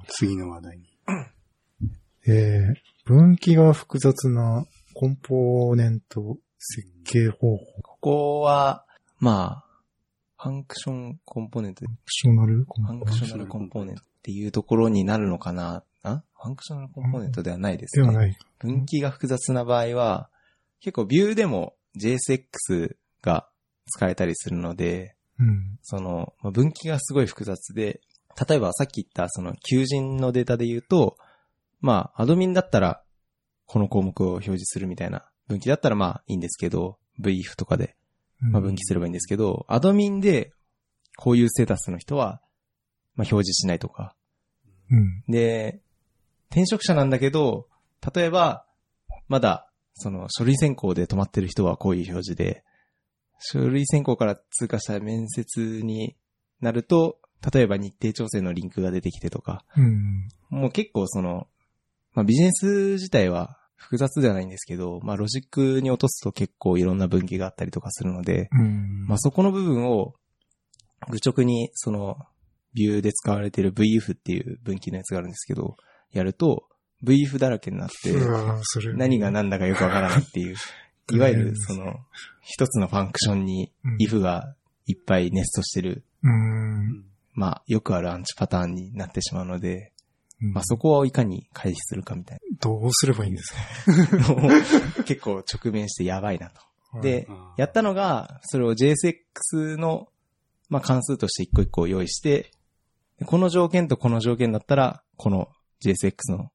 [0.08, 0.84] 次の話題に。
[2.26, 2.74] ーえー
[3.04, 7.64] 分岐が複雑なコンポーネント設計方法。
[7.82, 8.84] ここは、
[9.20, 9.65] まあ、
[10.38, 15.82] function component、functional com functional component っていうところになるのかな？
[16.02, 18.06] あ functional component ではないですね。
[18.06, 18.36] ではない。
[18.58, 20.28] 分岐が複雑な場合は、
[20.80, 23.48] 結構ビューでも JSX が
[23.86, 25.78] 使えたりするので、うん。
[25.82, 28.00] その、まあ分岐がすごい複雑で、
[28.48, 31.16] 例えばさっき言ったその求人のデータで言うと、
[31.80, 33.02] まあ、アドミンだったら、
[33.66, 35.24] この項目を表示するみたいな。
[35.48, 37.96] 分岐だったらまあいいんですけど、VIF とかで、
[38.40, 40.52] まあ、分岐すればいいんですけど、アドミンで、
[41.16, 42.40] こういうステータスの人は、
[43.14, 44.14] まあ表示しないとか。
[44.90, 45.22] うん。
[45.28, 45.80] で、
[46.50, 47.66] 転職者なんだけど、
[48.14, 48.66] 例えば、
[49.28, 52.62] まだ、その書類選考で止まってる人はこういう表示で、
[53.38, 56.16] 書類選考から通過した面接に
[56.60, 57.18] なると、
[57.52, 60.28] 例えば日程調整のリンクが出てきてとか、うん。
[60.50, 61.48] もう結構その、
[62.12, 69.06] まあビジネス自体は複雑ではないんですけど、まあロジックに落とすと結構いろんな分岐があったりとかするので、うん。
[69.06, 70.14] まあそこの部分を
[71.08, 72.16] 愚直にその
[72.74, 75.76] ビューで使われている VIF っていう分岐のやつがあるんですけど、
[76.12, 76.64] やると
[77.04, 78.12] VIF だらけになって。
[78.94, 80.56] 何が何だかよくわからないっていう、
[81.12, 81.96] いわゆるその
[82.42, 84.54] 一つのファンクションにうん if が
[84.86, 87.04] いっぱいネストしてる、うん。
[87.34, 89.92] まあよくあるアンチパターンになってしまうので、
[90.42, 90.52] うん。
[90.52, 93.54] まあそこをいかに回避するかみたいどうすればいいんです
[94.16, 94.50] なのを
[95.04, 96.60] 結構直面してやばいなと。
[96.96, 100.08] かであ、やったのが、それを JSX の、
[100.68, 102.50] まあ、関数として一個一個用意して、
[103.24, 105.48] この条件とこの条件だったら、この
[105.84, 106.50] JSX の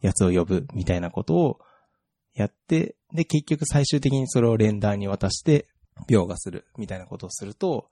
[0.00, 1.60] やつを呼ぶみたいなことを
[2.34, 5.68] やって、で、結局最終的にそれをレンダーに渡して、
[6.08, 7.88] 描画するみたいなことをすると、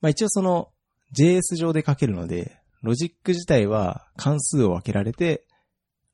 [0.00, 0.70] まあ一応その
[1.12, 5.44] JS 上で書けるので、ロジック自体は関数を分けられて、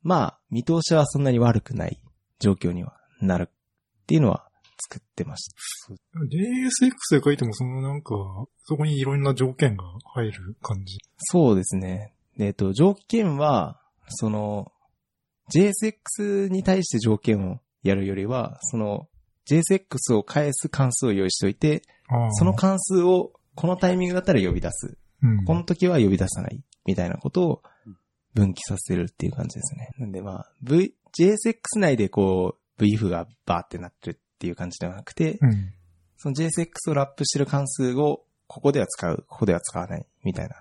[0.01, 2.01] まあ見通しはそんなに悪くない
[2.39, 4.47] 状況にはなるっていうのは
[4.89, 5.93] 作ってました。
[6.23, 8.15] JSX で書いてもそのなんか、
[8.63, 9.83] そこにいろんな条件が
[10.15, 10.97] 入る感じ？
[11.17, 12.13] そうですね。
[12.37, 14.71] でえっと、条件は、その、
[15.53, 19.07] JSX に対して条件をやるよりは、その、
[19.49, 21.83] JSX を返す関数を用意しておいて、
[22.31, 24.97] その関数をこのタイミングだったら呼び出す。
[25.23, 26.63] うんこの時は呼び出さない。
[26.85, 27.61] みたいなことを
[28.33, 29.91] 分岐させるっていう感じですね。
[29.97, 35.73] なんでまあ、V、JSX 内でこう、VF がバーってなってるっていう感じではなくて、うん。
[36.17, 40.55] その JSX をラップしてる関数をここでは使う、ここでは使わない、みたいな。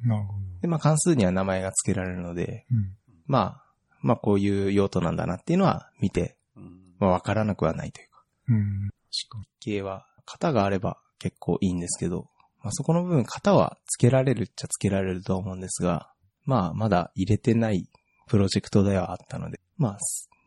[0.00, 0.38] なるほど。
[0.62, 2.96] で、まあ関数には名前が付けられるので、うん。
[3.26, 3.62] まあ、
[4.00, 8.24] まあこういう用途なんだなっていうのは見て、うんまあわからなくはないというか。
[8.48, 8.90] うん。
[9.28, 12.28] 確か系は、型があれば結構いいんですけど、
[12.66, 16.10] まあそこの部分型は付けられるっちゃ付けられるとは思うんですが、
[16.46, 17.88] まあまだ入れてない
[18.26, 19.98] プロジェクトではあったので、まあ、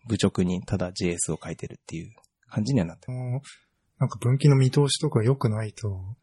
[0.10, 2.12] 部直にただ JS を書いてるっていう
[2.50, 3.18] 感じにはなってに。
[3.18, 3.42] あの
[4.00, 6.18] なんか分岐の見通しとか良くないと、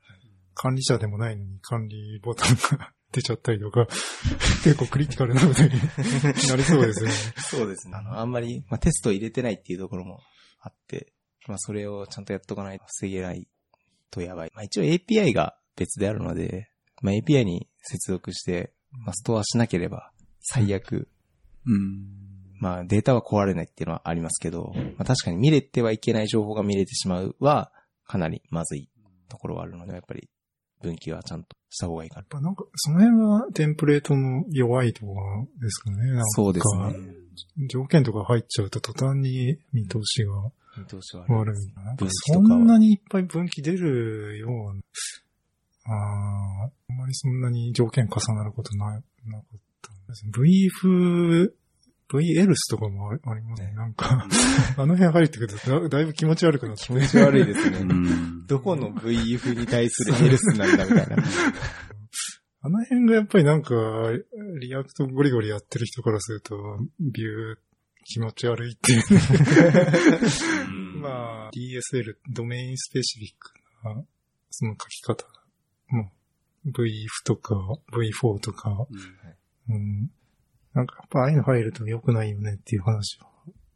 [0.54, 3.86] 管理者でもないのに管理ボタンが 出ちゃったりとか、
[4.64, 7.14] 結構クリティカルなことになりそうですよね。
[7.38, 7.96] そうですね。
[7.96, 10.20] あの、あんまり、まあテスト入れてないっていうところも
[10.60, 11.14] あって、
[11.46, 13.48] まあそれをちゃんとやっとかないと防げない
[14.10, 14.50] とやばい。
[14.54, 16.70] まあ一応 API が別であるので、
[17.02, 20.10] まあ API に接続して、まあストアしなければ
[20.40, 21.08] 最悪、
[21.66, 22.06] うん。
[22.58, 27.70] まあデータは壊れないっていうのはありますけど、まあ確かに見れてはいけない情報が見れてしまうは、
[28.06, 28.88] かなりまずい
[29.28, 30.28] ところはあるので、やっぱり
[30.82, 32.20] 分岐はちゃんとした方がいいかな。
[32.20, 35.96] やっぱなんか、その辺はテンプレートの弱いところですかね。
[36.10, 37.66] なんかそうですね。
[37.68, 40.32] 条件とか入っちゃうと途端に見通しが
[40.78, 41.56] 見通しはありま悪い
[42.10, 44.80] そんなにいっぱい分岐出るような、
[45.88, 50.26] あーあんまりそんなに条件重なることななかったです。
[50.30, 51.52] VF、
[52.08, 53.68] VLs とかもあありますね。
[53.68, 54.26] ねなんか、
[54.76, 57.78] あの辺入ってくるとだだいぶ気持ち悪くなって気持ち悪いですね。
[57.78, 58.46] うん。
[58.46, 61.16] どこの VF に対するエルスなんだみたいな。
[62.62, 63.74] あの辺がやっぱりなんか、
[64.60, 66.56] React ゴリゴリやってる人からすると、
[66.98, 67.58] Vue
[68.04, 69.02] 気持ち悪いっていう。
[70.98, 73.52] まあ、DSL、ドメインスペシフィック
[73.84, 74.04] な、
[74.50, 75.35] その書き方。
[76.74, 77.54] VF とか
[77.92, 78.86] V4 とか、
[79.68, 80.10] うん。
[80.74, 83.26] なんかやっぱああいうの入ると良くないよねっていう話を。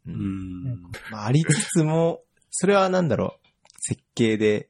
[0.07, 0.81] ううんん。
[1.11, 3.47] まあ、ありつつも、それはなんだろう、
[3.79, 4.69] 設計で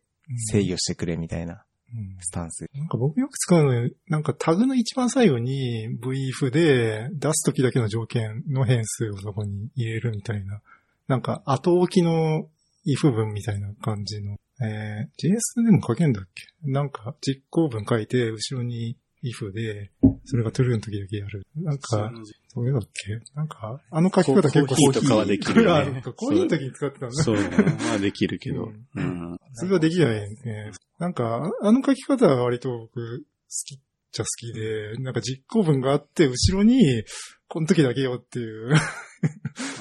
[0.52, 2.70] 制御してくれみたいなうんスタンス。
[2.74, 10.62] なんか僕よく使うのなんかタグの一番最後に VF で出すときだけの条件の変数をそこに入れるみたいな。
[11.08, 12.48] なんか後置きの
[12.86, 14.38] if 文みたいな感じの。
[14.64, 16.44] えー、JS でも書けんだっけ？
[16.72, 19.92] なんか実行文書いて後ろに if で、
[20.26, 21.46] それが true の時だけやる。
[21.56, 22.12] なんか、
[22.54, 23.20] それだっけ？
[23.36, 27.24] なんか、あの書き方結構コーヒーとかはできるよねコーヒーの時に使ってたんだ。
[27.24, 27.36] そう。
[27.36, 28.66] まあできるけど。
[28.66, 29.02] うんう
[29.34, 29.38] ん。
[29.54, 30.72] それはできないね。
[31.00, 33.24] なんか、ああの書き方は割と僕好
[33.66, 33.80] きっ
[34.12, 37.04] ちゃ好きで、なんか実行文があって、後ろに、
[37.52, 38.74] この時だけよっていう。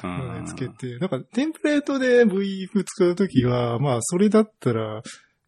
[0.02, 5.02] のをつけて、なんかテンプレートで VF 使うときは、まあそれだったら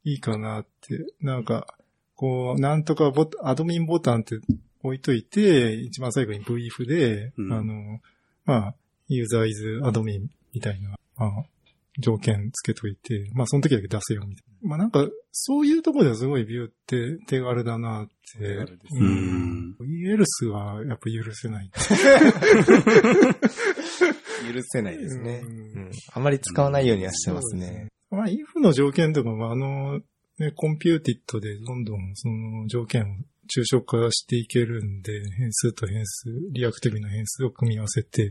[0.05, 1.67] いいかなって、なんか、
[2.15, 4.39] こう、なんとかボタン、アドミンボタンって
[4.85, 7.53] 置いといて、一番最後に VF で、うん。
[7.53, 8.01] あの、
[8.45, 8.75] まあ、
[9.09, 11.31] ユーザーイズアドミンみたいな、まあ、
[11.99, 14.69] 条件つけといて、まあその時だけ出せよみたいな。
[14.69, 18.13] まあなんか、そういうところではすごいビューって手軽だなって。
[18.39, 21.71] 手軽ですねうん ELS はやっぱ許せない。
[24.53, 25.43] 許せないですね。
[25.45, 25.55] ううん
[25.89, 25.91] ん。
[26.13, 27.89] あまり使わないようにはしてますね。
[28.11, 30.01] まあ if の条件とかもあの、
[30.39, 33.07] ね、 computed でどんどんその条件を
[33.55, 38.31] 抽象化していけるんで、変数と変数、 reactive な変数を組み合わせて、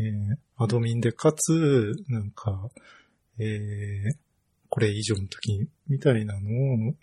[0.00, 2.70] えー、 admin でかつ、なんか、
[3.38, 4.16] えー、
[4.68, 6.94] これ以上の時みたいなのを、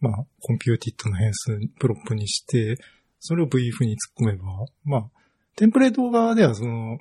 [0.00, 2.76] まあ、 computed の変数 prop にして、
[3.18, 4.44] それを VF に突っ込めば、
[4.84, 5.04] まあ、
[5.56, 6.98] テンプレート側ではその、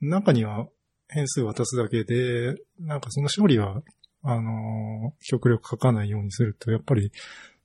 [0.00, 0.66] 中には
[1.08, 3.82] 変数渡すだけで、なんかその処理は、
[4.22, 7.10] あのー極力書かないようにすると、やっぱり、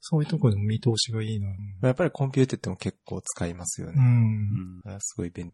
[0.01, 1.49] そういうところでも見通しがいいな。
[1.81, 3.91] やっぱり computed も結構使いますよう。
[3.91, 3.95] ね。
[3.97, 4.81] うんん。
[4.85, 5.53] あすごい便利。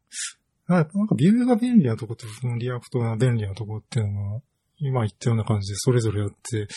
[0.67, 4.41] なんかなんか Vue が便利なとこと、その React が便利なとこっていうのが、
[4.77, 6.67] 今言ったような感じでそれぞれあって、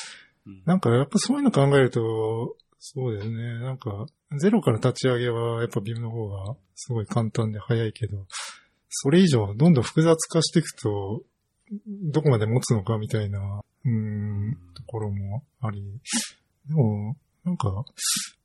[0.66, 3.58] なんかやっぱそういうの考えると、そうですね。
[3.60, 4.06] なんか、
[4.38, 8.26] ゼロから立ち上げはやっぱビューの方がすごい簡単で早いけど、
[8.88, 11.22] それ以上どんどん複雑化していくと、
[12.12, 15.82] どこまで持つのかみたいな、うーん、ところもあり。
[16.66, 17.84] でも、なんか、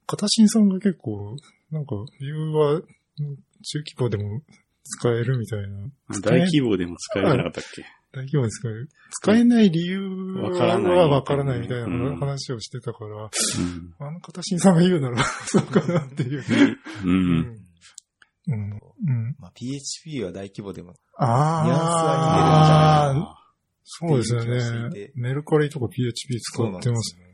[0.08, 1.36] 片新さんが結構、
[1.72, 2.82] なんか、ビューは
[3.20, 4.42] うん中規模でも
[4.84, 5.88] 使えるみたいな。
[6.22, 7.84] 大規模でも使えなかったっけ？
[8.12, 8.90] 大規模で使える。
[9.12, 10.00] 使えない理由
[10.42, 13.30] わからないはわからないみたいなうん話をしてたから、うん。
[14.00, 16.40] あの片新さんが言うなら そうかなっていう。
[16.40, 16.44] う。
[17.10, 17.58] うんん。
[18.48, 18.72] うん。
[18.72, 19.36] うん。
[19.40, 23.40] まあ、PHP は大規模でも、あニュアンスは似てるんじゃないあかな。
[23.86, 24.34] そうです
[24.76, 25.12] よねて。
[25.16, 27.33] メルカリとか PHP 使ってますね。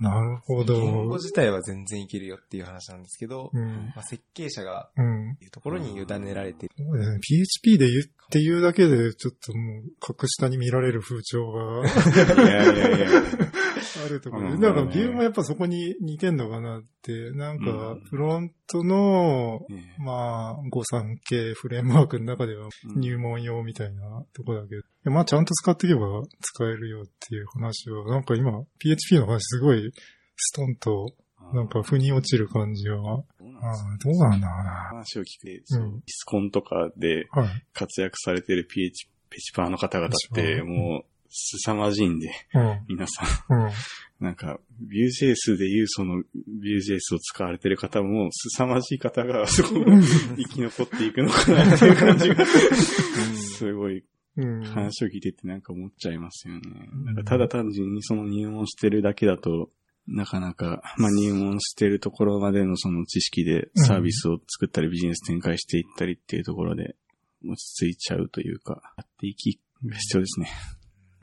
[0.00, 0.80] なるほど。
[0.80, 3.92] 言語自体は全然いけるよっていう話なんですけど、うん。
[3.94, 5.36] まあ、設計者がうん。
[5.40, 6.74] いうところに委ねられてる。
[6.76, 7.18] そうですね。
[7.20, 13.08] PHP で言って言うだけで、ちょっともう、格下に見られる風潮がいやいやいや。
[14.04, 14.54] あるところで。
[14.54, 29.92] うんなんか、ビューもやっぱそこに似てんのかなって、なんかうん、フロントの、ねまあ、53系フレームワークの中ではうん入門用みたいなとこだけど、まあちゃんと使っていけば使えるよっていう話は、なんか今、PHP の話すごい
[30.36, 31.14] ストンと、
[31.52, 34.70] なんか腑に落ちる感じは、どうなんどうなんだろうな。
[34.90, 37.48] 話を聞くて、そううんディスコンとかではい。
[37.72, 42.80] 活躍されてる PH、ペチパーの方々って、もう、凄まじいんで、うん。
[42.88, 43.66] 皆さうん。
[43.66, 43.70] ん。
[44.20, 54.02] なんか、Vue.js でいうその Vue.js を使われてる方も、凄まじい方が、そこに 生き残っていくのかなっていう感じが、すごい
[54.38, 54.62] うん。
[54.62, 56.60] 話を聞いててなんか思っちゃいますよね。
[56.92, 59.70] うんなんかただ単純にその入門してるだけだと、
[60.06, 66.96] なかなか、まあ入門してるところまでのその知識でサービスを作ったりビジネス展開していったりっていうところで
[67.44, 70.48] 落ち着いちゃうというか、やっていきが必要ですね。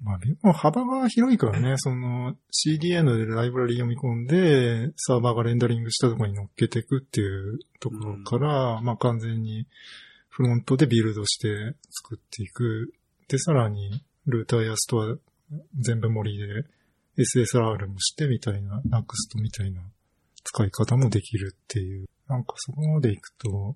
[0.03, 9.67] まあ、ビューも幅が広いからね、その CDN でライブラリ読み込んで、サーバーがレンダリングしたところに乗っけていくっていうところから、まあ完全に
[10.29, 12.93] フロントでビルドして作っていく。
[13.27, 15.15] で、さらにルーターやストア
[15.79, 16.65] 全部盛りで
[17.17, 19.81] SSR もしてみたいな、NUXT みたいな
[20.43, 22.07] 使い方もできるっていう。
[22.27, 23.75] なんかそこまで行くと、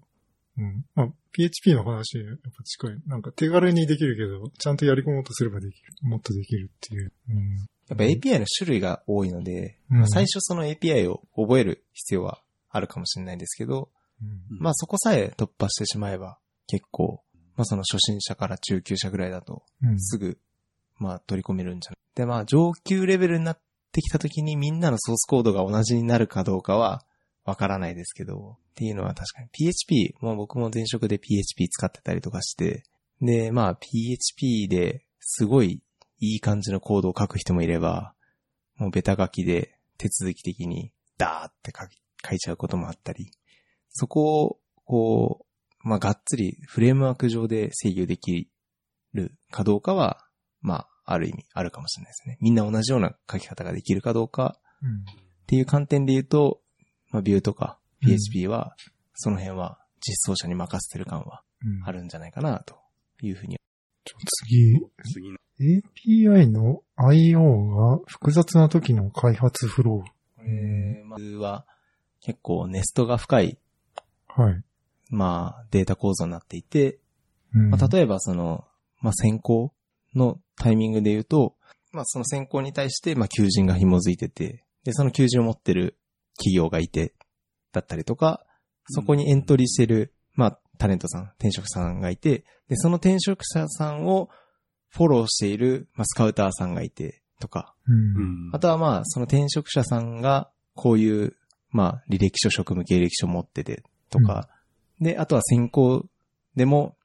[0.57, 0.85] うん。
[0.93, 2.97] まあ、PHP の話、やっぱ近い。
[3.07, 5.93] なんか手軽にできるけど、ちゃんとやり込もうとすればできる。
[6.01, 7.13] もっとできるっていう。
[7.29, 7.67] うん。
[7.89, 13.89] やっぱ API の種類が多いので、うんまあ最初その API を覚える必要はあるかもしれないですけど、
[14.21, 17.23] うんまあそこさえ突破してしまえば結構、
[17.60, 20.00] まあその初心者から中級者ぐらいだとうん。
[20.00, 20.38] すぐ、
[20.98, 21.98] まあ取り込めるんじゃない。
[22.15, 23.60] でまあ上級レベルになっ
[23.91, 27.04] てきた時にみんなのソースコードが同じになるかどうかは
[27.43, 32.84] わからないですけど、っていうのは確かに PHP、もう僕も前職で PHP 使ってたりとかして、
[33.22, 35.82] でまあ PHP ですごい
[36.19, 38.13] いい感じのコードを書く人もいれば、
[38.78, 41.74] もうベタ書きで手続き的にダーって
[42.26, 43.32] 書いちゃうこともあったり、
[43.89, 45.45] そこを、こう、
[45.82, 48.50] まあ、がっつりフレームワーク上で制御でき
[49.13, 50.26] るかどうかは、
[50.62, 52.38] まあ、ある意味あるかもしれないですね。
[52.42, 54.89] みんな同じような書き方ができるかどうかうん。
[54.89, 54.94] っ
[55.48, 56.62] ていう観点で言うと、
[57.12, 58.76] まあ、ビューとかうん PHP は、
[59.15, 61.84] その辺は実装者に任せてる感はうん。
[61.84, 62.78] あるんじゃないかな、と
[63.22, 63.58] いうふうに。
[64.06, 64.15] ちょ
[64.46, 64.80] 次、
[65.13, 65.38] 次の。
[65.60, 70.04] API の IO が複雑な時の開発フロ
[70.38, 71.65] これまずは
[72.22, 74.42] 結構ネストが深い、ー。
[74.42, 74.63] はい。
[75.10, 77.00] まあ、データ構造になっていて、
[77.54, 77.69] うん。
[77.72, 78.65] まあ、例えばその、
[79.02, 79.74] まあ、先行
[80.15, 81.56] のタイミングで言うと、
[81.91, 85.98] まあ、その先行に対して、まあ、求人が紐づいてて、で、その求人を持ってる
[86.38, 87.13] 企業がいて、
[87.72, 88.45] だったりとか、
[88.89, 94.30] そこにエントリーしてる、まあ、タレントさん、転職さんがいて、で、その転職者さんを
[94.89, 97.76] フォローしている、まあ、スカウターさんがいて、とか、
[98.54, 101.36] あとはまあ、その転職者さんが、こういう、
[101.72, 104.50] まあ、履歴書、職務経歴書持ってて、とか、
[105.01, 106.05] で、あとは選考
[106.55, 106.95] でも、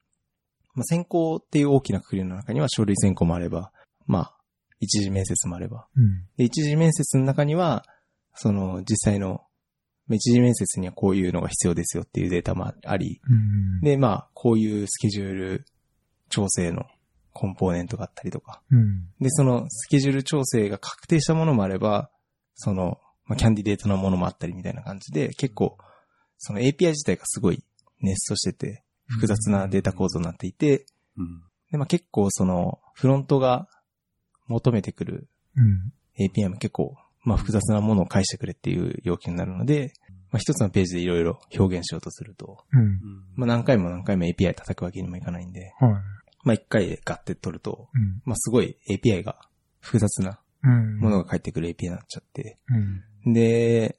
[0.74, 3.72] まあ、選考っていう大きな括りの中には書類選考もあれば、
[4.06, 4.36] まあ、
[4.80, 5.86] 一次面接もあれば。
[5.96, 6.26] うん。
[6.36, 7.84] で、一次面接の中には、
[8.34, 9.42] その、実際の、
[10.06, 13.80] まあ一次面接にはこういうのが必要ですよっていうデータもあり、うん。
[13.80, 15.64] で、まあ、こういうスケジュール
[16.28, 16.84] 調整の
[17.32, 19.06] コンポーネントがあったりとか、うん。
[19.20, 22.10] で、そのスケジュール調整が確定したものもあれば、
[22.54, 25.78] その、まあ、キャンディデートのものもあったりみたいな感じで、結構、
[26.36, 27.64] その API 自体がすごい
[28.04, 30.86] ネストしてて、複雑なデータ構造になっていて、
[31.16, 33.66] うんで、まあ、結構その、フロントが
[34.46, 35.92] 求めてくるうん。
[36.18, 39.92] API も結構、まあ、複雑なものを返してくれっていう要求になるので、
[40.30, 43.00] まあ、一つのページでいろいろ表現しようとすると、うん。
[43.34, 45.90] まあ、何回も何回も API 叩くわけにもいかないんで、はい。
[46.44, 48.22] まあ、一回でガッて取ると、うん。
[48.24, 49.40] まあ、すごい API が
[49.80, 50.98] 複雑なうん。
[50.98, 52.58] ものが返ってくる API になっちゃって、
[53.24, 53.32] うん。
[53.32, 53.98] で、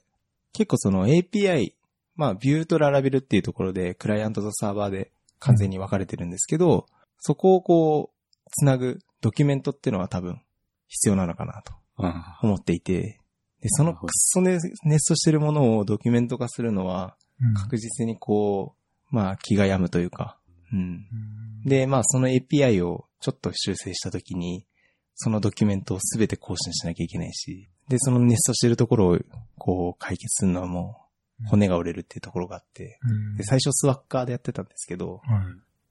[0.54, 1.74] 結構その API、
[2.16, 6.86] まあ、ビューとララベルっていうところで、クライアントとサーバーで完全に分かれてるんですけど、
[7.18, 10.40] そこをこう、つなぐドキュメントっていうのは多分
[10.88, 13.20] 必要なのかなとあ思っていて、
[13.60, 17.54] で、そのクソネネストしてるものをドキュメント化するのは、うん。
[17.54, 18.74] 確実にこ
[19.12, 20.38] う、まあ、気が病むというか、
[20.72, 20.78] うん。
[20.78, 21.68] うん。
[21.68, 24.66] で、まあ、その API をちょっと修正したときに、
[25.14, 29.18] そのドキュメントをすべて更新しなきゃいけないし、で、そのネストしてるところを、
[29.58, 31.05] こう、解決するのはもう、
[31.48, 35.44] 骨が折れるっていうところがあって、うんで、最初スワッカーでやってたんですけど、はい。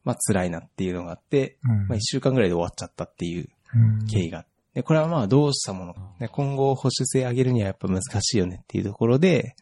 [0.03, 1.87] まあ、辛いなっていうのがあって、うん。
[1.87, 4.45] まあ、一週間ぐらいで終わっちゃったっていううん経緯が。
[4.73, 5.95] で、これはまあどうしたもの
[6.31, 9.55] 今後保守性上げるにはやっぱ難しいよねっていうところで、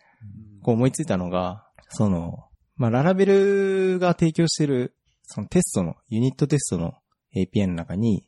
[0.64, 6.94] こう思いついたのが、その、まあララベルが提供してる、そのテストの、ユニットテストの
[7.36, 8.28] API の中に、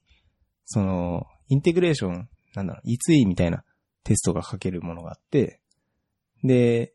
[0.65, 3.63] その、インテグレーション、なんだろう、いついみたいな
[4.03, 5.61] テストが書けるものがあって、
[6.43, 6.93] で、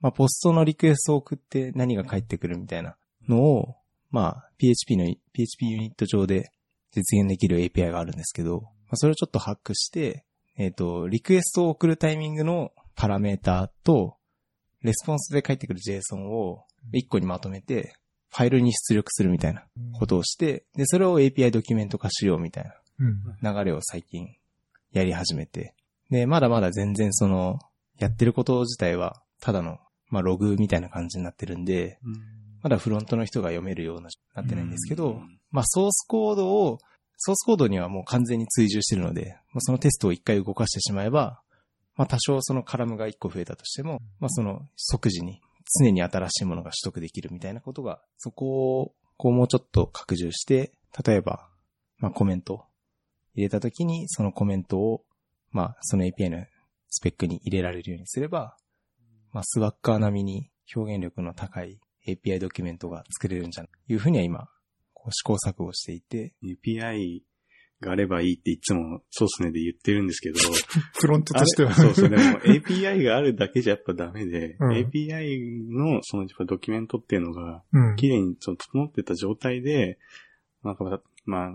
[0.00, 2.96] まあポストのリクエストを送って何が返ってくるみたいな
[3.28, 3.76] のを、
[4.10, 6.50] まあ PHP の、PHP ユニット上で
[6.92, 10.24] 実現できる API があるんですけど、まあ、それをちょっとハックして、
[10.56, 14.16] えっ、と、リクエストを送るタイミングのパラメータと、
[14.82, 17.94] レスポンスで返ってくる JSON を一個にまとめて、
[18.30, 19.64] ファイルに出力するみたいな
[19.98, 22.64] ことをして、で、それを API ドキュメント化しようみたい。
[22.64, 24.36] な流れを最近
[24.92, 25.74] やり始めて。
[26.10, 27.58] で、まだまだ全然その、
[27.98, 29.78] やってること自体は、ただの、
[30.10, 31.98] まあ、ログみたいな感じになってるんで、
[32.62, 36.78] まだフロントの人が読めるような、なってないんですけど、まあ、ソースコードを、
[37.16, 41.40] ソースコードにはもう完全に追従してるので、まあ、そのテストを一回動かしてしまえば、
[41.96, 45.40] まあ、多少そのカラムが一個増えたとしても、まあ、その即時に
[45.78, 50.72] 常に新しいものが取得できるみたいなことが、そこを、こうもうちょっと拡充して、
[51.04, 51.48] 例えば、
[51.98, 52.64] まあ、コメント
[53.34, 55.04] 入れたときに、そのコメントを、
[55.50, 56.44] まあ、その API の
[56.88, 58.56] スペックに入れられるようにすれば、
[59.32, 64.48] まあ、スワッカー並みに表現力の高い API ドキュメントが作れるんじゃないいうふうには今、
[64.94, 67.20] こう試行錯誤していて、API
[67.80, 70.38] があればいいっていつもそうっすねで言ってるんですけど、
[70.98, 71.74] フロントとしては。
[71.74, 74.72] そうそう、でも API があるだけじゃやっぱダメで、うん。
[74.72, 77.96] API のそのやっぱドキュメントっていうのが、うん。
[77.96, 79.98] 綺麗にその整ってた状態で、
[80.62, 81.50] なんかまあ、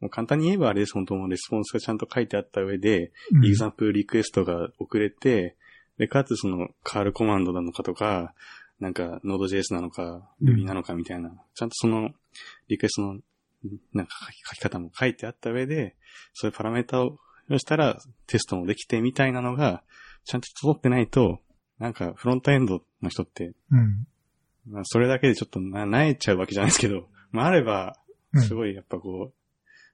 [0.00, 3.46] もう簡単に言えばあれです、本当もうレスポンスがちゃんと書いてあった上で、うん。
[3.46, 5.56] example request が送れて、
[5.98, 8.34] で、かつその、カールコマンドなのかとか、
[8.80, 10.48] なんか、Node.js なのか、うん。
[10.48, 12.10] Ruby なのかみたいな、ちゃんとその、
[12.68, 13.20] リクエストの、
[13.92, 15.96] なんか書き書き方も書いてあった上で、
[16.32, 17.18] そういうパラメータを
[17.58, 19.82] したら、テストもできてみたいなのが、
[20.24, 21.40] ちゃんと整ってないと、
[21.78, 24.06] なんか、フロントエンドの人って、うん。
[24.66, 27.96] まあ、それだけでちょっとな、なえちゃうわけじゃないですけど、まあ、あれば、
[28.32, 28.42] うん。
[28.42, 29.34] すごいやっぱこう、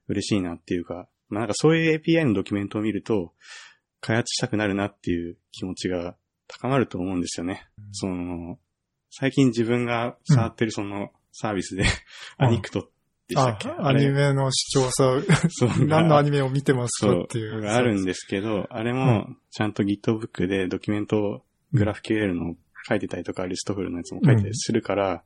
[0.07, 3.33] 嬉しいなっていうか、まあ、なんかそういう API のドキュメントを見ると、
[4.05, 6.15] 開発したくなるなっていう気持ちが
[6.47, 7.65] 高まると思うんですよね。
[7.91, 8.59] その、
[9.09, 11.85] 最近自分が触ってるそのサービスで、
[12.39, 12.45] うん。
[12.45, 12.91] アニクト
[13.27, 15.25] でしたあっけ、アニメの視聴者、
[15.87, 17.61] 何のアニメを見てますかっていう。
[17.61, 22.55] があるんですけど、あれもちゃんと GitBook でドキュメントをグラフ QL の
[22.87, 25.23] 書いてたりとか、リストフルのやつも書いてたりするから、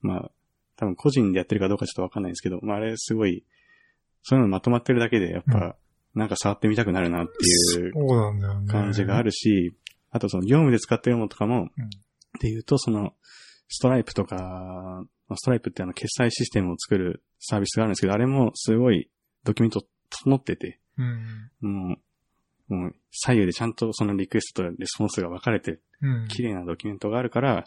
[0.00, 0.30] まあ、
[0.76, 3.44] 多分個人でやってるかどうかちょっとわかんないですけど、まああれすごい、
[4.22, 5.76] そういうのまとまってるだけで、やっぱ、
[6.16, 7.92] なんか触ってみたくなるなっていう。
[8.66, 9.76] 感じがあるし、
[10.10, 11.90] あとその業務で使ってるものとかも、うん
[12.36, 13.14] っていうとその、
[13.68, 19.10] ストライプとか、まあストライプってあの決済システムを作るサービスがあるんですけど、あれもすごい
[19.44, 21.50] ドキュメント整ってて、うん。
[21.60, 21.96] も
[22.68, 26.28] う、もう左右でちゃんとそのリクエストとレスポンスが分かれて、うん。
[26.28, 27.64] 綺麗なドキュメントがあるから、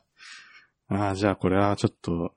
[0.87, 2.33] ああ、じゃあこれはちょっと、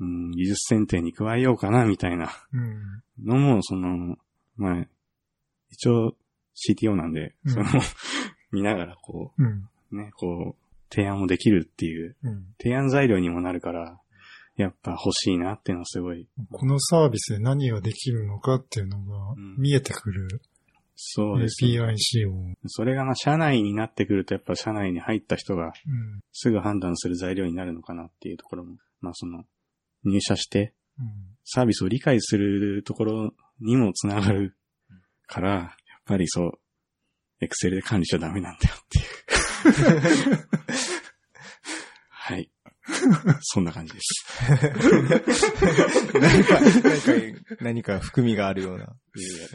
[0.00, 3.02] うん、技術選定に加えようかな、みたいなうん。
[3.24, 4.16] のも、その、
[4.56, 4.86] まあ、
[5.72, 6.14] 一応
[6.54, 7.66] CTO なんで、うんその、
[8.52, 9.68] 見ながらこうん。
[9.92, 12.46] う、ね、こう、提案もできるっていう、うん。
[12.62, 13.98] 提案材料にもなるから、
[14.56, 20.42] やっぱ欲しいなっていうのはすごい、このサービスで何ができるのかっていうのがうん見えてくる
[20.94, 21.70] そうですね。
[21.80, 22.32] API 仕様。
[22.66, 25.72] それがまあ、社内になってくると、やっぱ社内に入った人が、うん。
[26.32, 29.44] すぐ判断する材料になるのかなっていうところも、まあその、
[30.04, 31.06] 入社してうん。
[31.44, 34.54] サービスを理解するところにもつながる
[35.26, 35.68] から、やっ
[36.04, 36.52] ぱりそう、
[37.40, 40.38] エクセルで管理しちゃダメなんだよっていう。
[42.08, 42.50] はい。
[43.40, 44.24] そんな感じです。
[46.18, 48.84] 何か、何か、何か含みがあるような。
[48.84, 48.90] いや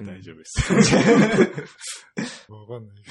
[0.05, 0.73] 大丈夫です。
[2.51, 3.09] わかんないけ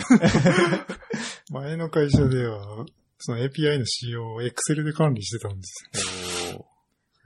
[1.50, 1.60] ど。
[1.60, 2.86] 前の会社では、
[3.18, 6.15] その API の仕様を Excel で管理してたんですよ。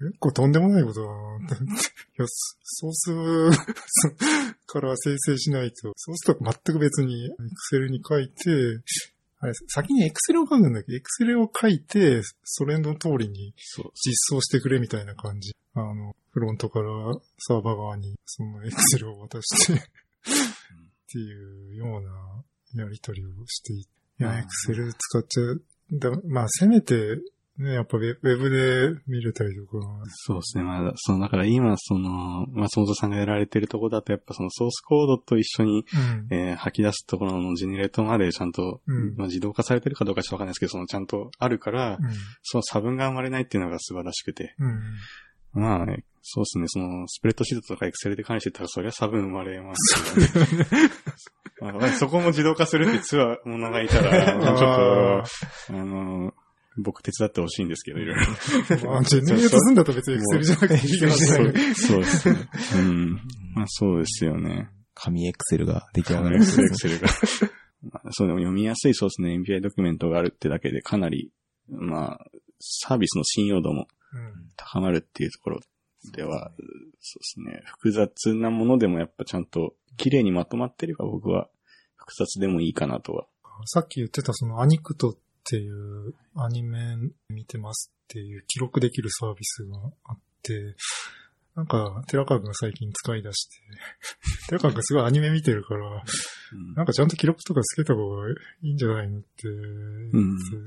[0.01, 1.47] 結構とんでもないことだな。
[1.77, 1.79] い
[2.17, 2.27] や、
[2.63, 3.51] ソース
[4.67, 7.29] から生成しないと、ソースと全く別に
[7.73, 8.35] Excel に書いて、
[9.41, 10.93] あれ、先に Excel を書くんだけ？
[10.93, 13.55] ど、Excel を書いて、それの通りに。
[13.95, 15.55] 実装してくれみたいな感じ。
[15.75, 16.89] あの、フロントから
[17.39, 19.77] サーバー側にその Excel を渡してっ
[21.13, 23.87] ていうようなやり取りをしていい
[24.19, 25.63] や、うん Excel 使っちゃう。
[25.93, 27.19] だまあ、せめて、
[27.61, 30.65] ね、やっぱウェブで見れたりとか、そうですね。
[30.65, 35.85] まあ、その、だから今、その、松本さんがやられてるところだと、やっぱそのソースコードと一緒に、
[36.31, 36.35] うん。
[36.35, 41.99] えー吐き出すところのジェネレートまでちゃんと、うんまあ、自動化されてるかどうかちょっとわかんないですけど、そのちゃんとあるから、
[42.43, 45.61] その差分が生まれないっていうのが素晴らしくて、うん。
[45.61, 45.87] まあ、
[46.23, 50.91] そうですね、その、スプレッドシートとかエクセルで管理してたら、そりゃ差分生まれますよね。
[51.61, 56.33] まあ、そこも自動化するってツアーものがいたら、ちょっと、あの、
[56.83, 58.91] 僕手伝ってほしいんですけど、いろいろ。
[58.91, 61.75] ま あ、ジェネレートすんだと別にエクセルじゃなくていいかもしれない。
[61.75, 62.49] そうですね。
[62.77, 63.13] うん。
[63.55, 64.71] まあそうですよね。
[64.95, 67.09] 紙エクセルが出来上がエるクセルエクセルが。
[67.93, 69.35] まあそうでも読みやすいそうですね。
[69.35, 71.33] MPI ドキュメントがあるってだけでかなり、
[71.69, 72.27] まあ、
[72.61, 75.61] サービスの信用度もうん高まるっていうところ
[76.13, 76.53] では、
[77.01, 77.63] そうですね。
[77.67, 81.49] 複雑なものでもやっぱちゃんと綺麗にまとまってれば僕は
[81.97, 83.27] 複雑でもいいかなとは。
[83.67, 85.15] さっき言ってたそのアニクトっ
[85.51, 86.97] ていうアニメ
[87.29, 90.77] 見てますっていう記録できるサービスがあって、
[91.57, 93.57] なんか、寺川くんが最近使い出して、
[94.49, 99.27] 寺川くんすごいアニメ見てるから、うんなんかちゃんと記録とかつけた方がいいんじゃないのって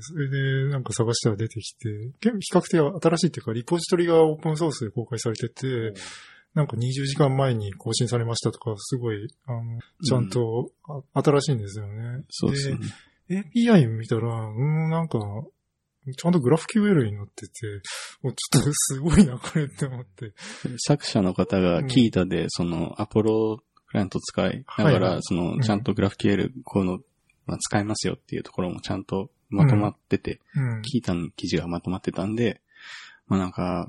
[0.00, 1.88] それでなんか探したら出てきて、
[2.22, 5.92] 比較的新しいっていうか、リポジトリがオープンソースで公開されてて、
[6.54, 10.70] なんか20時間前に更新されましたとか、すごい、あの、ちゃんと、
[11.14, 12.22] あ新しいんですよね。
[12.30, 12.78] そうですね。
[13.30, 15.18] API 見たら、うん、なんか、
[16.16, 17.52] ちゃんとグラフ QL になってて、
[18.22, 20.32] もうちょっとすごいな、これって思って。
[20.78, 26.98] 作者の方がキータで、その、アポロクライアント使いながら、その、うんちゃんとグラフ QL、この、
[27.46, 30.82] まあ、使えますよっていうところもちゃんとまとまってて、うん。
[30.82, 32.60] キータの記事がまとまってたんで、
[33.26, 33.88] まあなんか、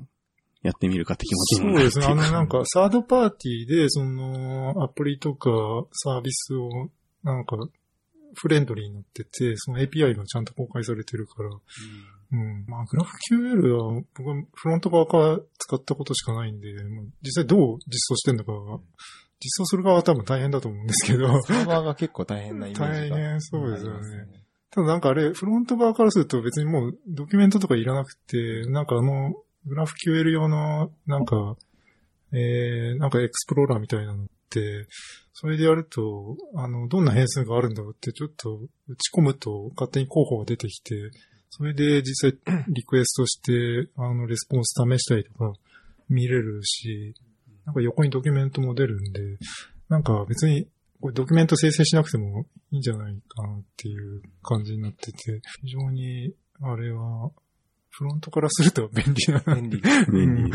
[0.62, 2.06] やってみるかって気持ちそうですね。
[2.06, 5.50] あの、なんか、サードパーティーで、その、アプリとか
[5.92, 6.90] サービスを、
[7.22, 7.56] なんか、
[8.36, 11.50] フレンドリーになってて、その API がちゃんと公開されてるから、
[12.32, 12.64] うん。
[12.66, 18.80] まあ、グラフ QL は、僕はフロント側から使ったことしかないんで、まあ実際どう実装してんのかは、
[19.40, 23.16] 実装する側は多分大変だと思うんですけど、サーバーが結構大変なイメージが。
[23.16, 24.46] 大変そうですよね。
[24.70, 29.34] ただなんかあれ、フロント側からすると別にもうドキュメントとかいらなくて、なんかあの、
[29.66, 31.56] グラフ QL 用の、なんか、
[32.32, 34.26] えー、なんかエクスプローラーみたいなの
[35.32, 41.10] それでやると、あの、どんな変数があるんだろうってちょっと打ち込むと勝手に候補が出てきて、
[41.50, 45.52] それで実際 リクエストして、あの、レスポンス試したりとか
[46.08, 47.14] 見れるし、
[47.64, 49.20] なんか横にドキュメントも出るんで、
[49.88, 50.68] なんか別に
[51.00, 57.30] これドキュメント生成しなくてもいいんじゃないかなっていう感じになってて、非常に、あれは、
[57.90, 59.54] フロントからすると便利な。
[59.54, 59.80] 便利。
[60.10, 60.52] 便利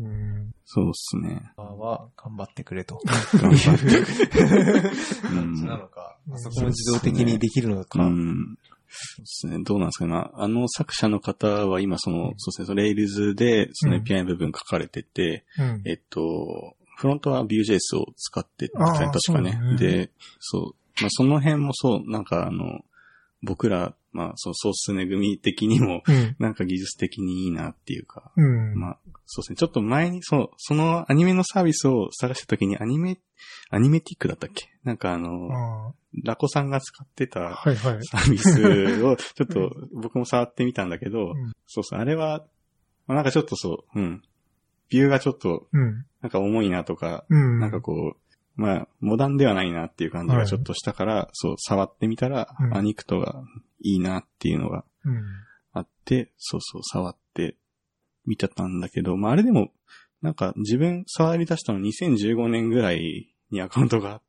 [0.00, 0.54] うん。
[0.64, 1.52] そうですね。
[1.56, 3.00] は頑張ってくれと。
[3.34, 5.28] 頑張って。
[5.28, 6.16] うんなのか。
[6.28, 8.02] うんそこも自動的にできるのか。
[8.02, 8.56] うん。
[8.88, 9.64] そうですね。
[9.64, 10.12] どうなんですかね。
[10.12, 15.82] まあ、あの作者の方は今その、うんそうですね、その Rails でそのうん API の部分書かれてて、うん。
[15.84, 19.52] えっと、フロントは Vue.js を使ってた確かね。
[19.52, 20.74] ねで、そう。
[21.00, 22.80] まあ、その辺もそう、なんかあの、
[23.42, 26.36] 僕ら、まあ、そう、ソースネ組的にも、うん。
[26.38, 28.74] なんか技術的にいいなっていうか、うん。
[28.74, 29.56] まあ、そうですね。
[29.56, 33.20] ちょっと前に、そう、そのアニメのサービスを探したときにアニメ、
[33.70, 34.68] アニメティックだったっけ？
[34.84, 35.92] なんかあの、あ
[36.24, 37.74] ラコさんが使ってあた。
[37.74, 42.44] サービスを、 ちょっと僕も触ってみたんだけど、うんそうそう、あれは、
[43.06, 44.22] まあ、なんかちょっとそう、うん。
[44.88, 46.04] ビューがちょっと、うん。
[46.20, 47.60] なんか重いなとか、うん。
[47.60, 48.29] なんかこう、
[48.60, 53.42] まあ、モダンではないなっていう感じはいがちょっとしたから、そう、触ってみたら、うんアニクトが
[53.80, 55.22] いいなっていうのがうん。
[55.72, 57.56] あって、そうそう、触って
[58.26, 59.70] 見てたんだけど、まあ、あれでも、
[60.20, 64.20] なんか自分触り出したの2015年ぐらいにアカウントが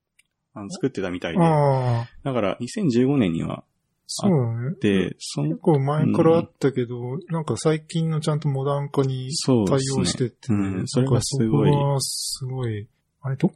[0.54, 3.66] あの作ってたみたいで、だから2015年には
[4.14, 4.76] そうだね。
[4.82, 9.30] で、その、結構前からあったけど、なんか最近のちゃんとモダン化に
[9.68, 9.76] 対。
[9.98, 12.88] 応してて、うんそれがすごいすごい、
[13.22, 13.52] あれ、ど、ん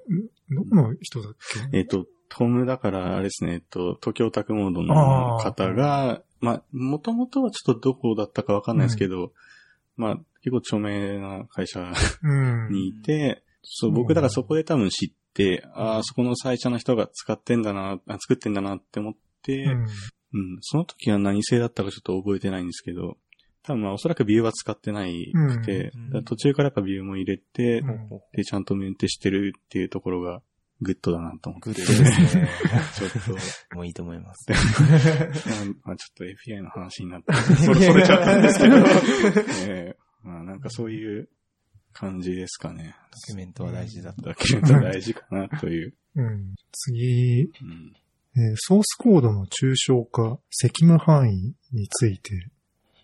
[0.55, 1.34] どこの人だっ
[1.72, 1.78] け？
[1.78, 9.32] えっ、と、トムだから、あれですね、えっと、東京オタクモードの方が、まあ、もともとはちょっとどこだったかわかんないですけど、
[9.95, 11.93] まあ、結構著名な会社
[12.24, 12.70] うん。
[12.72, 19.86] にいて、そう、そう僕だからそこで多分知って、ああ、そこの会社の人が使ってんだな、あ作ってんだなって思って、うん。
[20.34, 23.18] うん、その時は何製だったかちょっと覚えてないんですけど、
[23.66, 30.41] 多分まあおそらく Vue は使ってないくて、うん途中からやっぱ Vue も入れて、うんで、ちゃんとメンテしてるっていうところが
[30.82, 31.72] グッドだなと思って。
[31.72, 32.49] グッドですね。
[32.95, 33.38] ちょっ
[33.70, 34.47] と、もういいと思います。
[35.84, 38.76] まあ、ちょっと API の話になって、 それそれちゃったんですけど、
[39.68, 41.30] ええまあなんかそういう
[41.93, 42.95] 感じですかね。
[43.11, 44.22] ドキュメントは大事だと。
[44.24, 45.93] ドキュメント大事かなという。
[46.16, 46.55] うん。
[46.72, 47.93] 次、うん
[48.38, 52.34] えーソースコードの抽象化、責務範囲について。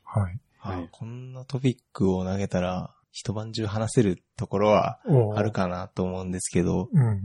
[0.03, 0.40] はい。
[0.61, 0.83] はい。
[0.83, 4.99] あこんなトピックを投げたら、一晩中話せるところは
[5.35, 7.21] あるかなと思うんですけど、うん。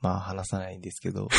[0.00, 1.28] まあ話さないんですけど、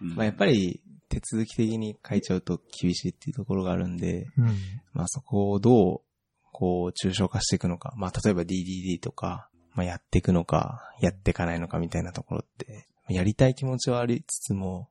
[0.00, 4.46] まあやっぱり手続き的に書いちゃうと厳しいっていうところがあるんで、うん。
[4.92, 6.06] まあそこをどう
[6.58, 14.88] こう、抽象化していくのか、まあ、例えば DDD とか、まあ、やっていくのか、やっていかないのかみたいなところって、やりたい気持ちはありつつも、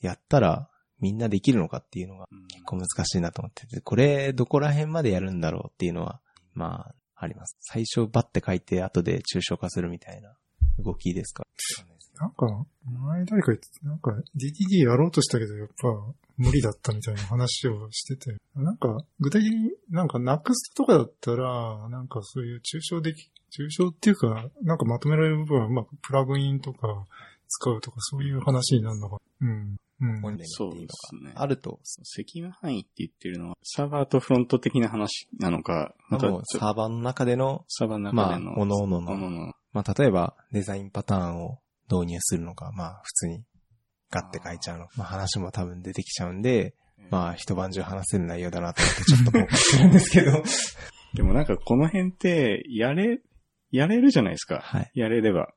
[0.00, 0.68] やったら
[1.04, 6.22] みんなできるのかっていうのが結構難しいなと思ってて、これどこら辺までやるんだろうっていうのは、
[6.54, 7.58] まあ、あります。
[7.60, 10.34] 最初バッて書いて後で抽象化するみたいな
[10.78, 11.44] 動きですか？
[12.18, 12.46] なんか、
[12.86, 15.88] 前誰か言って、なんか DDD やろうとしたけど、やっぱ
[16.38, 27.04] 無理だったみたいな話をしてて、なんか具体的になんか NUXT とかだったら、なんかそういう抽象でき、抽象っていうか、なんかまとめられる部分はうまくプラグインとか
[27.48, 29.18] 使うとかそういう話になるのか。
[29.40, 29.76] うん。
[30.04, 30.20] うん。
[30.20, 31.32] 本連そうでっていうのがすね。
[31.34, 41.58] あると、責務範囲って言ってるのは、サーバーとフロント的な話なのか、またサーバーの中での、サーバーのまあ、中での、各々のものの、まあ、例えばデザインパターンを
[41.90, 43.42] 導入するのか、まあ、普通に
[44.10, 44.86] ガッて書いちゃうの。
[44.96, 46.74] まあ、話も多分出てきちゃうんで、
[47.10, 50.42] まあ、一晩中話せる内容だなと思ってちょっと後悔してるんですけど。
[51.14, 53.20] でもなんかこの辺って、やれ、
[53.70, 54.60] やれるじゃないですか。
[54.60, 54.90] はい。
[54.94, 55.52] やれれば。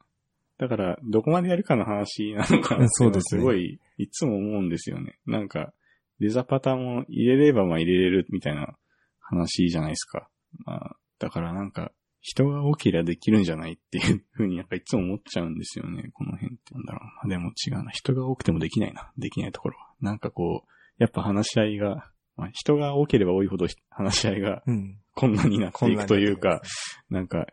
[0.58, 5.20] だから、どこまでやるかの話なのかなってそうですねすごい、いつも思うんですよね。
[5.26, 5.74] なんか、
[6.20, 8.76] デザパタも入れればまあ入れれるみたいな
[9.20, 10.30] 話じゃないですか。
[10.66, 11.92] まあ、だからなんか、
[12.22, 16.10] 人が多ければできるんじゃないっていうふうにやっぱいつも思っちゃうんですよね。
[16.14, 17.06] この辺ってなんだろう。
[17.06, 17.92] まあでも違うな。
[17.92, 19.12] 人が多くてもできないな。
[19.18, 19.94] できないところは。
[20.02, 25.00] なんかこう、やっぱ話し合いが、まあ、人が多ければ多いほど話し合いがうん。
[25.14, 26.62] 困難になっていくというか、
[27.10, 27.48] なんか、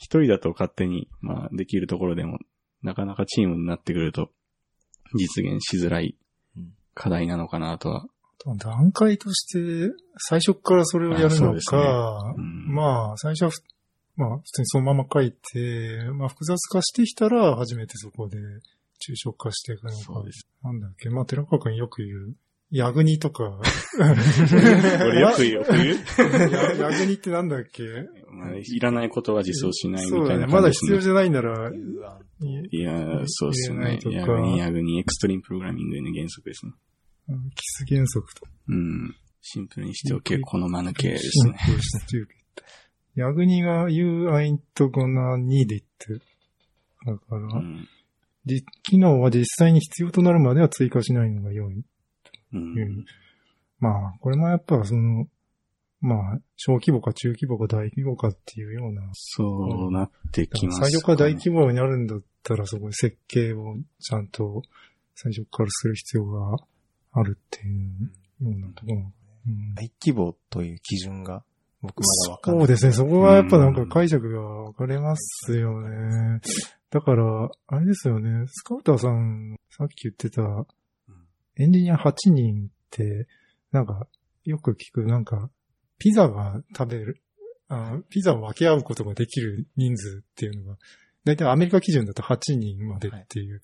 [0.00, 2.38] 一人だと勝手に、まあ、できるところでも、
[2.82, 4.30] なかなかチームになってくると、
[5.14, 6.16] 実現しづらい
[6.56, 8.06] うん課題なのかなとは。
[8.56, 13.60] 段階として、最初からそれをやるのあそうですか、うんまあ、最初はふ、
[14.16, 20.32] まあ、普通にそのまま書いて、まあ、複雑化してきたら、初めてそこで抽象化していくのかそうで。
[20.32, 20.48] す。
[20.62, 22.34] なんだっけ、まあ、寺川君よく言う、
[22.70, 23.58] ヤグニとか。
[23.98, 27.82] 俺よく言う、よく言うやヤグニってなんだっけ？
[28.30, 30.26] まあ、いらないことは実装しないみ。
[30.26, 30.88] たいなまだ感じですね。
[30.88, 31.74] 必要じゃないなら、い
[32.70, 33.98] いや、そうですね。
[34.10, 36.72] ヤグニ、ヤグニ、エクストリームプログラミングの原則ですね。
[37.28, 38.46] うんキス原則と。
[38.68, 39.14] うん。
[39.42, 41.54] シンプルにしておけ、この間抜けですね。
[41.58, 42.28] シンプルしてる
[43.14, 45.84] ヤグニが You ain't gonna need it.
[47.06, 47.88] だから、うん。
[48.46, 51.74] じ機能は実際に必要となるまでは追加しないのが良い。
[51.74, 51.84] う
[52.52, 53.04] うんん。
[53.78, 55.26] まあ、これもやっぱその、
[56.00, 59.02] まあ、小規模か中規模か大規模かっていうような。
[59.12, 64.62] そうなってきます最初から大規模になるんだったら、そこで設計をちゃんと
[65.14, 66.56] 最初からする必要が
[67.12, 68.96] あるっていうようなところ。
[68.96, 69.12] うん
[69.74, 71.42] 大規模という基準が
[71.80, 72.66] 僕まだわかんない。
[72.66, 72.92] そうですね。
[72.92, 76.40] そこはやっぱなんか解釈が分かれますよね。
[76.90, 78.46] だから、あれですよね。
[78.48, 80.42] スカウターさん、さっき言ってた、
[81.56, 83.26] エンジニア8人って、
[83.72, 84.06] なんか、
[84.44, 85.50] よく聞く、なんか、
[86.00, 87.20] ピザが食べる、
[87.68, 90.78] あピザを分け合うことができる人数っていうのが、
[91.24, 93.60] だいたいアメリカ基準だと8人までっていう、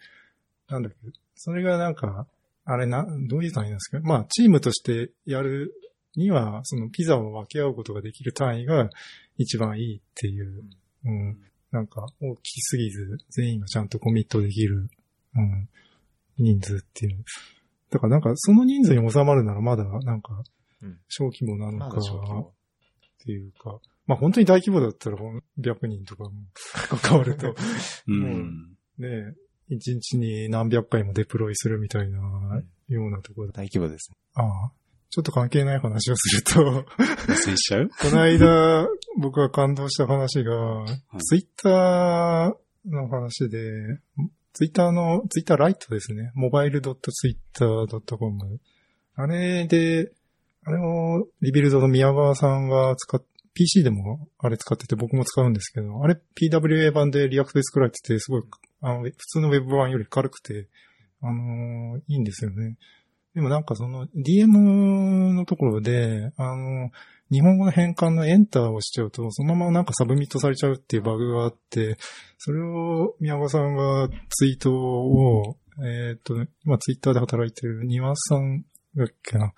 [0.69, 2.29] なんだけど、それがなんか、
[2.65, 4.01] あれな、どういう単位なんですか？
[4.01, 5.73] まあ、チームとしてやる
[6.15, 8.91] には、そのピザを分け合うことができる単位が
[9.39, 10.65] 一番いいっていう、
[11.05, 11.39] うん、
[11.71, 14.89] なんか大きすぎず、全員がちゃんとコミットできる、
[15.37, 15.69] うん、
[16.39, 17.25] 人数っていう。
[17.91, 20.45] だからなんかその人数に収まるならまだなんかうん
[21.09, 22.03] 小規模なのまかっ
[23.25, 26.33] ていうか、まあ本当に大規模だったらほん100人とかも
[27.03, 27.55] 関わると、
[28.07, 28.77] うん。
[28.99, 29.35] ねえ、
[29.75, 32.19] 一日に何百回もデプロイするみたいな
[32.89, 33.55] ようなところだ。
[33.63, 34.17] 大規模ですね。
[34.35, 34.73] ああ。
[35.09, 37.89] ちょっと関係ない話をすると、忘れしちゃう？
[37.89, 40.85] この間、僕が感動した話が、
[41.21, 44.01] ツイッターの話で、
[44.53, 46.33] ツイッターの、 Twitter Lite ですね。
[46.37, 48.59] mobile.twitter.com。
[49.15, 50.13] あれで、
[50.67, 58.43] あれを Rebuild の宮川さんが使っ PC でもあれ使ってて僕も使うんですけど、あれ PWA 版で React で作られてて、すごい、
[58.83, 60.69] あの、普通の Web 版より軽くて、
[61.23, 62.77] あのーいいんですよね。
[63.35, 66.91] でもなんかその DM のところで、あの、
[67.31, 71.97] 日本語の変換のエンターをしちゃうと、そのままなんかサブミットされちゃうっていうバグがあって、
[72.39, 78.65] それを宮川さんがツイートを、えーっと、今ツイッターで働いてる庭さん
[78.97, 79.53] だっけな、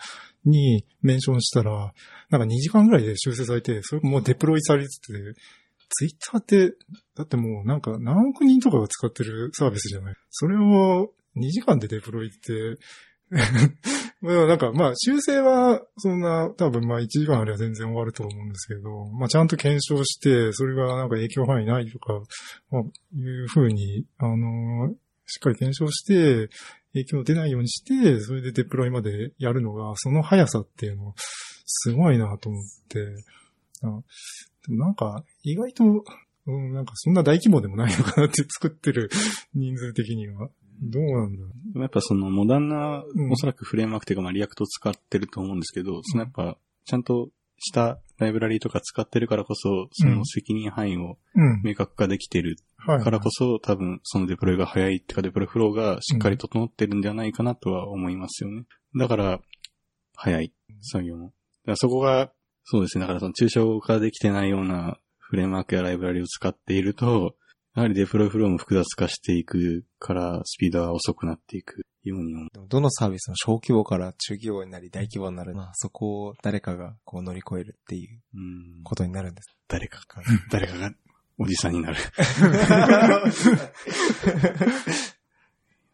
[0.44, 1.92] にメンションしたら、
[2.30, 5.12] なんか2時間ぐらいで修正されて、それもうデプロイされてて、
[5.90, 6.74] ツイッターって、
[7.16, 10.14] だってもうなんか何億人とかが使ってるサービスじゃない？
[10.30, 12.78] それを2時間でデプロイって、
[14.20, 22.20] まあなんか、まあ修正はそんな多分まあ1時間あれば全然終わると思うんですけど、まあちゃんと検証して、それがなんか影響範囲ないとか、
[22.70, 24.94] まあいうふうに、あの
[25.26, 26.48] しっかり検証して、
[26.94, 31.14] 影響出ないようにして、それでデプロイまでやるのが、その速さっていうの、
[31.66, 33.00] すごいなと思って、
[33.82, 33.86] あ
[34.66, 35.84] でもなんか、意外と、
[36.46, 39.10] うん、なんかそんな大規模でもないのかなって作ってる
[39.54, 40.50] 人数的には。
[40.80, 51.18] どうなんだろでもやっぱそのモダンなうん、おそらくフレームワークというか、まあ React を使ってると思うんですけど、そのやっぱ、ちゃんとしたライブラリーとか使ってるからこそ、その責任範囲を。
[51.62, 53.00] 明確化できてるはい。
[53.00, 58.64] からこそ、多分そのデプロイが早いっていうか、デプロイフローがしっかり整ってるんではないかなとは思いますよね。
[58.98, 59.40] だから、
[60.16, 60.52] 早い
[60.82, 61.32] 作業も。
[61.74, 62.32] そこが、
[62.64, 63.02] そうですね。
[63.02, 67.34] だからその抽象化できてないようなフレームワークやライブラリを使っていると、
[67.74, 75.54] やはりデプロイフローも複雑化していくから、スピードは遅くなっていくようにどのサービスも小規模から中規模になり大規模になる。
[75.54, 78.38] まあそこを誰かがこう乗り越えるっていうう
[78.80, 80.26] んことになるんです誰か、かね。
[80.50, 80.92] 誰かが
[81.38, 81.96] おじさんになる。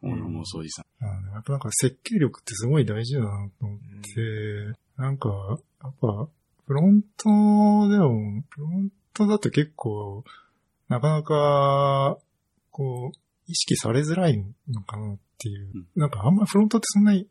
[0.02, 1.04] 俺もそうおじさん。
[1.04, 3.78] あやっぱなんか設計力ってすごい大事だなと思っ
[4.14, 5.28] て、なんか、
[5.82, 6.28] やっぱ、
[6.66, 7.28] フロント
[7.88, 10.24] でも、フロントだと結構、
[10.88, 12.18] なかなか、
[12.70, 15.70] こう、意識されづらいのかなっていう。
[15.74, 17.26] うんなんかあんまフロントってそんなに、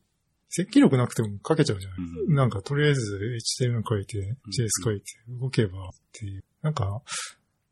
[0.49, 6.43] 設計力なくても書けちゃうじゃない、うんなんかとりあえず HTML 書いて、JS 書いて、動けばっていう。
[6.61, 7.01] なんか、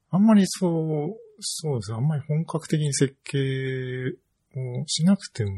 [0.10, 1.94] あんまりそう、そうです。
[1.94, 3.38] あんまり本格的に設計
[4.56, 5.52] をしなくても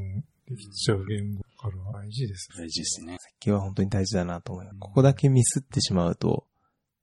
[0.47, 2.65] できちゃう言語から大事ですね。
[2.65, 3.17] 大事ですね。
[3.19, 4.77] 設計は本当に大事だなと思います。
[4.79, 6.45] ここだけミスってしまうと、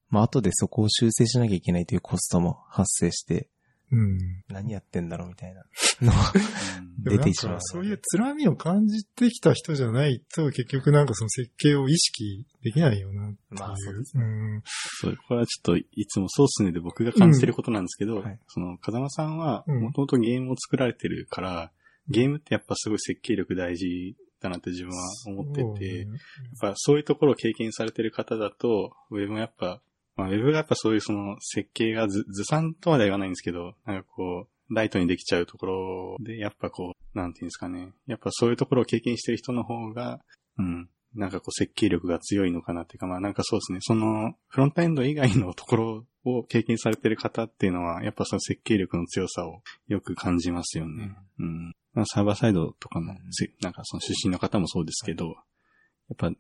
[0.09, 3.49] まあ後でそこを修正しなきゃいけないというコストも発生して、
[3.93, 4.19] うん。
[4.49, 5.63] 何やってんだろうみたいな。
[6.01, 6.13] の
[6.99, 7.53] 出てしまうで。
[7.53, 13.61] もなんかそういうつらみを感じてきた人じゃないと、結局なんかその設計を意識できないよなっていう。
[13.61, 14.63] まあそうですうん。
[14.65, 18.39] そう、これはちょっといつもそうっすねで僕が感じてることなんですけど、んはい。
[18.49, 19.83] その、風間さんはうん。
[19.83, 21.73] もともとゲームを作られてるから、
[22.09, 26.19] ゲームってやっぱすごい設計力大事だなって自分は思ってて、やっそうね。
[26.61, 29.81] ぱそういうところを経験されてる方だと、ウェブもやっぱ、
[30.21, 37.93] まあウェブがやっぱそういうその設計がずずさんとまでは言わないんですけど、なんかこう、ライトにできちゃうところで、やっぱこう、なんていうんですかね。
[38.07, 40.21] やっぱそういうところを経験してる人の方が、
[40.59, 43.79] うん、なんかこう設計力が強いのかなっていうか、まあなんかそうですね。
[43.81, 51.17] その、フロントエンド以外のところを経験されてる方っていうのは、やっぱその設計力の強さをよく感じますよね。
[51.39, 51.75] うん。
[51.95, 55.33] まあサーバーサイドとかの、せなんかその出身の方もそうですけど、や
[56.15, 56.31] っぱ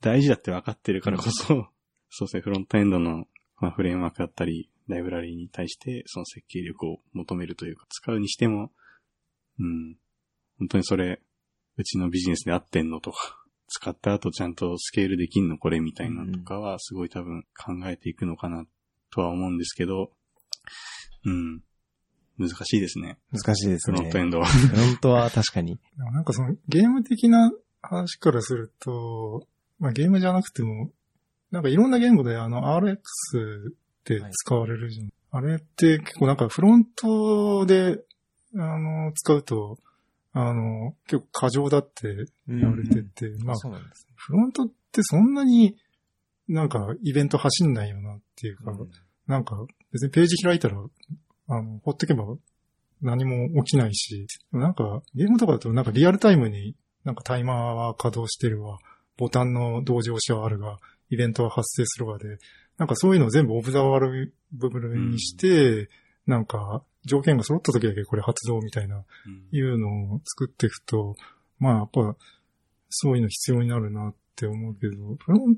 [0.00, 1.68] 大事だって分かってるからこそ、
[2.08, 3.26] そうですね、フロントエンドの、
[3.58, 8.70] まあ、フレームワークだったり、ライブラリーに対して、その設計力を求めるというか、使うにしても、
[9.58, 9.96] うん、
[10.58, 11.20] 本当にそれ、
[11.76, 13.18] うちのビジネスで合ってんのとか、
[13.68, 18.64] 使った後ちゃんとスケールできんのこれみたいなのとかは、すごい多分考えていくのかな、
[19.10, 20.12] とは思うんですけど、
[21.24, 21.62] うん、
[22.38, 23.96] 難しいですね、難しいですね。
[23.96, 24.46] フロントエンドは。
[24.46, 25.76] フロントは確かに。
[25.96, 27.50] でもなんかそのゲーム的な
[27.82, 29.48] 話からすると、
[29.78, 30.92] まあゲームじゃなくても、
[31.50, 32.98] なんかいろんな言語であの RX っ
[34.04, 35.08] て使われるじゃん。
[35.30, 37.98] あれって結構なんかフロントで、
[38.54, 39.78] あの、使うと、
[40.32, 45.76] あの、結構過剰だって言われてて、まあそうなんですフロントってそんなに
[46.48, 48.78] なんかイベント走んないよなっていうか、ね。
[49.26, 49.56] なんか
[49.92, 50.76] 別にページ開いたら、
[51.48, 52.24] あの、ほっとけば
[53.02, 56.74] 何も起きないし、なんかゲームとかだとなんかリアルタイムに
[57.04, 58.78] なんかタイマーは稼働してるわ、
[59.16, 60.78] ボタンの同時押しはあるが、
[61.10, 62.38] イベントは発生するわで、
[62.78, 65.88] なんかそういうのを全部オブザワル部分にして、
[66.26, 69.04] なんか条件が揃った時だけこれ発動みたいな、
[69.52, 71.16] いうのを作っていくと、
[71.58, 72.16] まあやっぱ
[72.90, 75.56] そういうの必要になるなって思うけど、フロン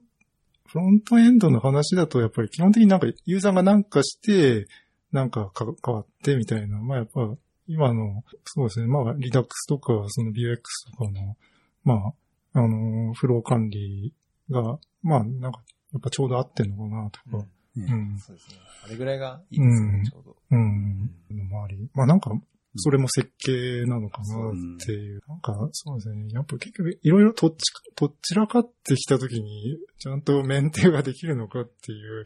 [0.67, 4.69] フロントエンドの話だと、やっぱり基本的になんかユーザーがなんかして、
[5.13, 6.79] なんかか変わってみたいな。
[6.79, 7.35] まあやっぱ
[7.67, 8.87] 今の、そうですね。
[8.87, 10.59] まあリダックスとか、その Vuex
[10.91, 11.37] とかの、
[11.85, 12.13] ま
[12.55, 14.13] あ、あの、フロー管理
[14.51, 17.47] が、まあなんか、やっぱちょうど合ってんのかなとか。
[17.77, 18.19] ううんん。
[18.19, 18.57] そうですね。
[18.85, 20.37] あれぐらいがいいですね、うんちょうど。
[20.51, 21.11] うん。
[21.31, 21.89] のもあり。
[21.95, 22.33] まあなんか、
[22.77, 24.53] それも設計なのかなっ
[24.85, 25.21] ていう。
[25.27, 26.29] なんか、そうですね。
[26.33, 27.57] やっぱ結局、いろいろとっち、
[27.95, 32.25] とっちらかってきたときに、ちゃんとメンテができるのかっていう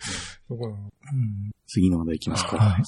[0.49, 0.77] ところ。
[1.67, 2.57] 次の話題いきますか。
[2.57, 2.83] はい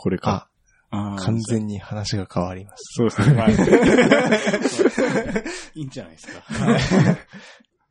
[0.00, 0.48] これか。
[0.90, 3.34] あ、あー完全に話が変わりましそうですね。
[3.34, 3.50] まあ
[5.74, 6.44] いいんじゃないですか。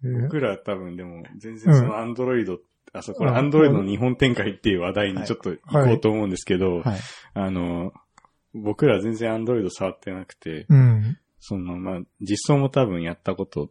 [0.03, 2.59] 僕ら多分でも、全然そのアンドロイド、
[2.93, 6.83] あ、そう、これうんアンドロイドの日本展開っていう話題にちょっと行こうと思うんですけど。
[7.33, 7.93] あの、
[8.53, 11.17] 僕ら全然アンドロイド触ってなくて、うん。
[11.39, 13.69] その、まあ、実装も多分やったこと、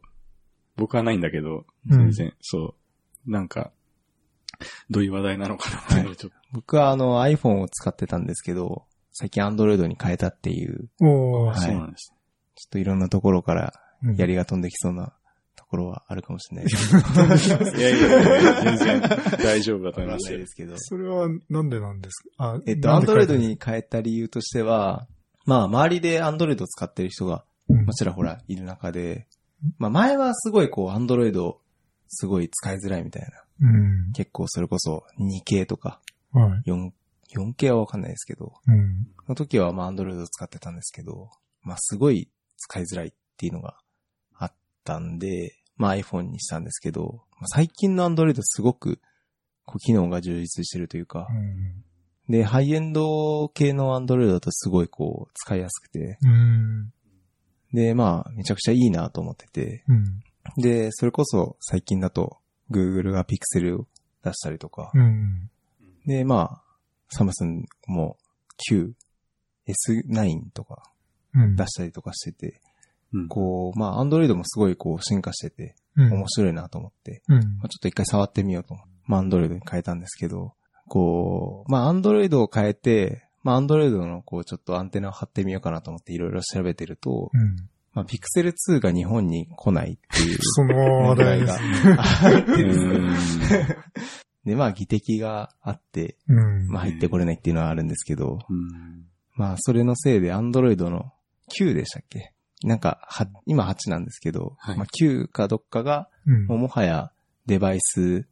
[0.75, 1.97] 僕はないんだけど、うん。
[1.97, 2.75] 全然、そ
[3.27, 3.71] う、なんか、
[4.89, 11.49] どういう話題なのかなっていうのをちょっと、僕はあの iPhone を使ってたんですけど、最近 Android に変えたっていう、おー。
[11.49, 11.59] はい。
[11.59, 12.13] そうなんです。
[12.55, 13.73] ちょっといろんなところから
[14.03, 14.15] うん。
[14.15, 15.13] 槍が飛んできそうなと
[15.67, 17.77] ころはあるかもしれないですけど。
[17.77, 19.01] いやいやいや、全然
[19.43, 20.73] 大丈夫だと思いますけど。
[20.77, 22.53] それはなんでなんですか？
[22.55, 25.07] あえっと、アンドロイド、に変えた理由としては、
[25.45, 29.27] まあ、周りでアンドロイドを使ってる人が、うんもちろんほら、いる中で、
[29.77, 31.59] まあ、前はすごいこう、アンドロイド、
[32.07, 33.27] すごい使いづらいみたいな。
[33.61, 33.77] う
[34.09, 34.11] ん。
[34.13, 35.99] 結構それこそ 2K とか、
[36.31, 36.69] はい。
[36.69, 36.91] 4、
[37.35, 39.07] 4K はわかんないですけど、うん。
[39.25, 41.29] その時はまあ、アンドロイドを使ってたんですけど、
[41.61, 43.77] まあ、すごい使いづらいっていうのがあ
[44.95, 48.99] ったんで、まあ、iPhone にしたんですけど、まあ、最近のアンドロイドすごく、
[49.65, 51.83] こう、機能が充実してるというか、うん。
[52.29, 56.93] で、ハイエンド系のアンドロイドだとすごいこう、使いやすくて、うん。
[57.73, 60.21] で、まあ、めちゃくちゃいいなと思ってて、うん。
[60.61, 62.37] で、それこそ最近だと、
[62.71, 63.87] Google が Pixel を
[64.23, 65.49] 出したりとか、うん。
[66.05, 66.63] で、まあ、
[67.09, 68.17] サムスンも
[68.57, 68.93] Q、
[69.67, 70.83] S9 とか
[71.33, 71.55] うん。
[71.55, 72.61] 出したりとかしてて、
[73.13, 76.13] うんこう、まあ、アンドロイドもすごいこう進化してて、うん。
[76.13, 77.37] 面白いなと思って、うん。
[77.37, 80.53] まあ、ちょっと一回触ってみようと思って、まあ、アンドロイドに変えたんですけど、
[80.87, 87.55] こう、まあ、アンドロイドを変えて、まあ、アンドロイドのこう、ちょっとアンテナを張ってみようかなと思っていろいろ調べてると、うん。
[87.93, 91.57] まあ、ピクセル2が日本に来ないっていうその話問題が
[94.45, 96.67] で、まあ、議的があって、うん。
[96.67, 99.05] まあ、入ってこれないっていうのはあるんですけど、うん
[99.35, 101.11] まあ、それのせいで、アンドロイドの
[101.59, 102.33] 9でしたっけ？
[102.63, 107.11] なんか、は、今8なんですけど、はいまあ、9かどっかが、うんもうもはや
[107.45, 108.27] デバイス、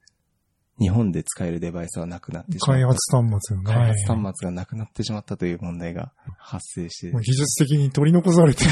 [0.77, 2.71] 日本で使えるデバイスはなくなってしまった。
[2.73, 3.71] 開発端末よね。
[3.71, 8.65] 開発端末がなくなってしまったという問題が発生してもう、技術的に取り残されて。
[8.65, 8.67] い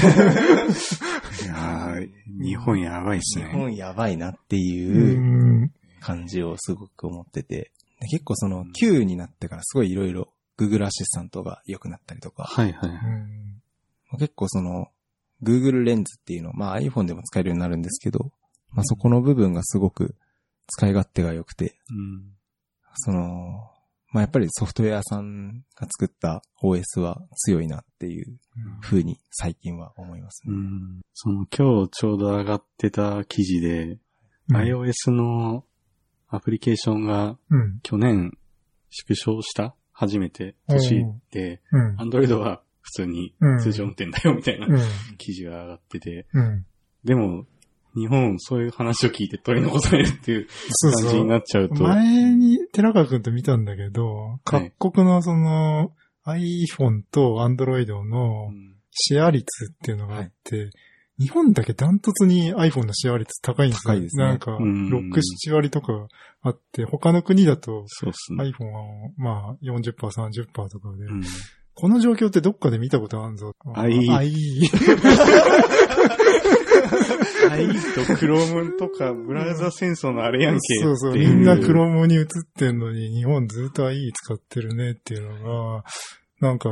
[1.48, 2.10] やー
[2.44, 3.52] 日本やばいっす日ね。
[3.54, 4.60] 本やばいなってう。
[4.60, 5.20] いう
[5.66, 12.90] ん感じをすごく思ってて、で結構その9になってからすごいいろいろ Google アシスタントが良くなったりとか、はいはい。
[12.90, 14.90] うん結構その
[15.44, 18.32] Google レンズっていうの、まあ iPhone でも使えるようになるんですけど、
[18.72, 20.16] まあそこの部分がすごく
[20.68, 22.24] 使い勝手が良くて、うん
[22.96, 23.70] その、
[24.12, 28.38] まあやっぱりソフトウェアさんが作った OS は強いなっていう
[28.82, 30.54] 風に最近は思いますね。
[30.56, 33.84] うんその今日ちょうど上がってた記事で、
[34.50, 35.64] うん iOS の
[36.28, 37.80] アプリケーションがうん。
[37.84, 38.38] 去年
[38.90, 41.96] 縮小した初めて年で、うん。
[41.98, 43.60] Android は普通にうん。
[43.60, 44.82] 通常運転だよみたいなうん。
[45.18, 46.66] 記事が上がってて、うん。
[47.04, 47.46] でも、
[47.96, 51.04] 日本そういう話を聞いて取り残されるっていうそうそう。
[51.04, 55.92] 感じになっちゃうと、前に寺川くんと見たんだけど、各国のその
[56.26, 58.74] iPhone と Android のうん。
[58.96, 60.70] シェア率っていうのがあって、
[61.20, 63.94] 日本だけダントツに iPhone のシェア率高いんですよ。
[63.96, 64.24] 高いですね。
[64.24, 64.88] なんか、うん。
[64.90, 65.12] 6、
[65.50, 66.08] 7割とか
[66.42, 67.86] あって、他の国だと
[68.38, 68.84] iPhone は
[69.18, 71.24] まあ40%、30%とかで、うん
[71.76, 73.56] この状況ってどっかで見たことあるぞ。
[73.74, 74.70] あいいあいい。
[77.50, 80.60] はい、と、クロームとか、ブラウザ戦争のあれやんけ。
[80.82, 82.26] そうそう、みんなクロームに映っ
[82.58, 85.84] てんのに、日本ずっと IE 使ってるねっていうのが、
[86.40, 86.70] なんか、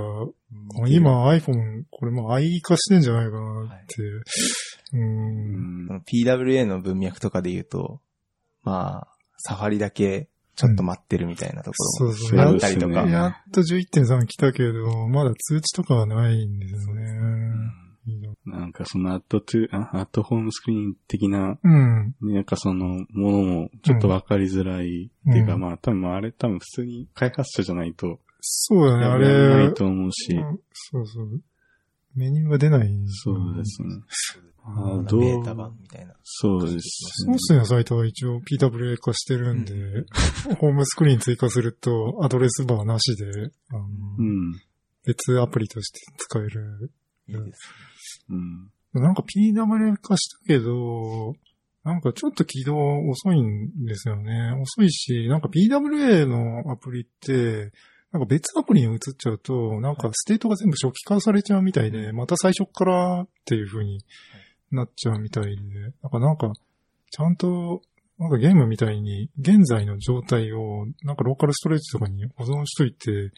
[0.87, 4.01] 今 iPhone、これもう IE 化してんじゃないかなって。
[4.01, 4.23] う。
[4.93, 8.01] うん PWA の文脈とかで言うと、
[8.63, 10.29] まあ、サファリだけ
[10.67, 12.37] ちょっと待ってるみたいなところそうそう。
[12.37, 13.03] もあやっったりとか。
[13.03, 17.03] うんやっと11.3来たけど、まだ通知とかはないんですよね。
[18.45, 22.15] なんかそのアットトゥ、あアットホームスクリーン的な、うん。
[22.21, 29.73] なんかそのものもちょっとわかりづらいっていうか、うんまあ多分あれ多分普通に開発者じゃないとそうだね、あやらなれい。
[29.73, 31.41] と思うし、うんそうそう。
[32.15, 33.89] メニューが出ないんですそようですね。
[34.63, 35.19] あまあどう？
[35.21, 36.13] ベータ版みたいな。
[36.23, 36.79] そうですね。
[36.81, 39.73] ソースのサイトは一応 PWA 化してるんで、
[40.59, 43.25] ホームスクリーン追加するとアドレスバーなしで、
[43.71, 43.85] あの
[44.19, 44.53] うん。
[45.03, 46.91] 別アプリとして使える。
[47.27, 48.23] いいです。
[48.29, 48.69] うん。
[48.93, 51.33] なんか PWA 化したけど、
[51.83, 52.75] なんかちょっと起動
[53.09, 54.51] 遅いんですよね。
[54.61, 57.71] 遅いし、なんか PWA のアプリって、
[58.11, 64.03] なんか別アプリに移っちゃうと、なんかステートが全部初期化されちゃうみたいで、また最初からっていう風に
[64.71, 66.51] なっちゃうみたいで、なんかなんか、
[67.09, 67.81] ちゃんと、
[68.19, 73.31] なんかゲームみたいに現在の状態を、なんかローカルストレージとかに保存しといて、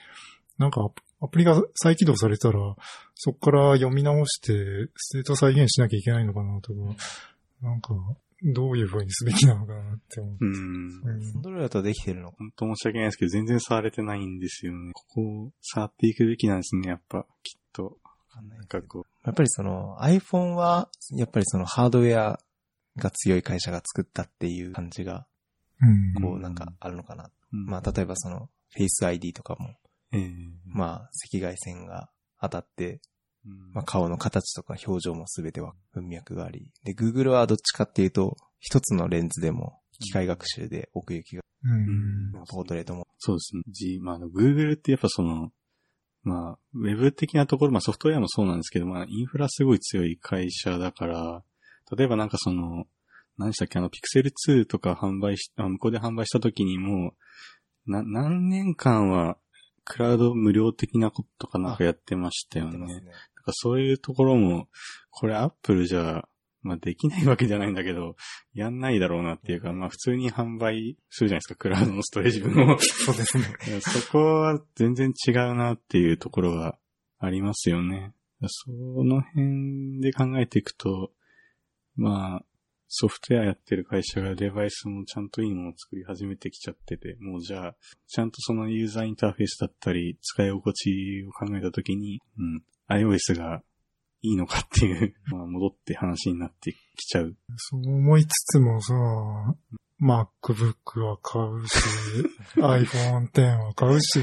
[0.58, 0.90] なんか
[1.22, 2.76] アプリが再起動されたら、
[3.16, 4.54] そこから読み直して、
[4.96, 6.80] ステート再現しなきゃいけないのかなとか、
[7.62, 7.94] なんか、
[8.44, 10.38] どういう風にすべきなのかなって思う。
[10.40, 10.54] うん。
[10.54, 14.92] うんアンドロイドだとできてるのか本当申し訳ないですけど、全然触れてないんですよね。
[14.94, 17.86] ここを触っていくべきなんですね、やっぱ、きっと。
[17.86, 17.92] わ
[18.30, 22.40] かんなんかこやっぱりその iPhone は、やっぱりそのハードウェア
[22.98, 25.26] が強い会社が作ったっていう感じが、
[25.82, 25.86] う
[26.20, 26.22] ん。
[26.22, 27.26] こうなんかあるのかな。
[27.26, 29.76] う、うんまあ例えばその Face ID とかも、
[30.12, 30.32] ええ
[30.66, 32.10] まあ赤外線が
[32.42, 33.00] 当たってうん
[33.74, 36.72] まあ、顔の形とか表情もすべては文脈があり。
[36.84, 42.32] で、Google はどっちかっていうと、一つのレンズでも機械学習で奥行きが、うん。
[42.50, 43.08] ポートレートも。
[43.18, 43.64] そうですね。
[43.68, 45.52] G、まあ、Google ってやっぱその、
[46.24, 51.44] まあ、ウェブ的なところ、まあソフトウェアもそうなんですけど、まあ、インフラすごい強い会社だから、
[51.98, 52.86] 例えばなんかその、
[53.38, 57.14] 何でしたっけ、あの、Pixel 2とか販売し、あ向こうで販売した時にも、
[57.86, 59.38] な、何年間は、
[59.86, 62.78] クラウド無料的なこととかなんかやってましたよね。
[62.78, 62.90] なん
[63.44, 63.52] か。
[63.54, 64.68] そういうところも、
[65.12, 66.28] これ Apple じゃ、
[66.62, 68.16] まあできないわけじゃないんだけど、
[68.54, 72.80] やんないだろうなっていうか、まあ普通に販売するじゃないですか、クラウドのストレージ分を。
[72.80, 73.44] そうですね。
[73.82, 76.80] そこは全然違うなっていうところが
[77.20, 78.14] ありますよね。
[78.48, 81.12] その辺で考えていくと、
[81.96, 82.46] まあ、
[82.96, 87.76] ソフトウェアやってる会社がデバイスもちゃんといいものを作り始めてきちゃってて、もうじゃあ、
[88.08, 93.62] ちゃんとそのユーザーインターフェースだったり、使い心地を考えたときに、うん、iOS が
[94.22, 97.36] いいのかっていう、 まあ戻って話になってきちゃう。
[97.58, 98.94] そう思いつつもさ、
[100.02, 101.74] MacBook は買うし、
[102.58, 104.22] iPhone X は買うし、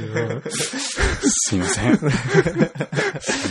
[1.22, 1.96] すいません。
[1.98, 2.08] すい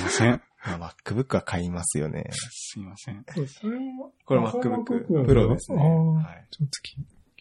[0.02, 0.42] ません。
[0.66, 2.30] まあ、MacBook は買いますよね。
[2.32, 3.24] すいません。
[3.48, 5.82] それもこれ MacBook Pro ですね。
[5.82, 6.48] ああ、はい。
[6.52, 6.96] ちょっとキ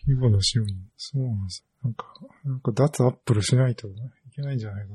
[0.05, 0.77] キーボードしように。
[0.97, 1.67] そうなんです。
[1.83, 2.07] なんか、
[2.45, 3.93] なんか脱アップルしないとい
[4.39, 4.95] けないんじゃないか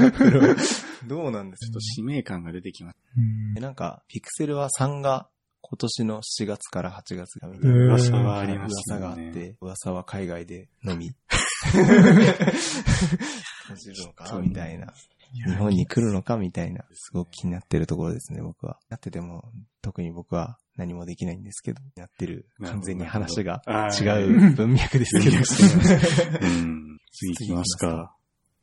[0.00, 0.56] な。
[1.06, 5.28] どうなんですちょっと使命感が出てきましうんでなんか、ピクセルは3が
[5.60, 9.00] 今年の7月から8月がみたいな噂はありますね。
[9.00, 11.14] があって、噂は海外でのみ。
[11.62, 11.82] 閉
[13.76, 14.92] じるのかみたいな。
[15.32, 16.84] 日本に来るのかみたいな。
[16.92, 18.78] すごく気になってるところですね、僕は。
[18.90, 22.46] なってても、特に僕は何もできないんですけど、やってる。
[22.62, 23.62] 完全に話が
[23.98, 25.36] 違う文脈ですけど。
[25.36, 26.98] うん。
[27.12, 28.14] 次行きますか。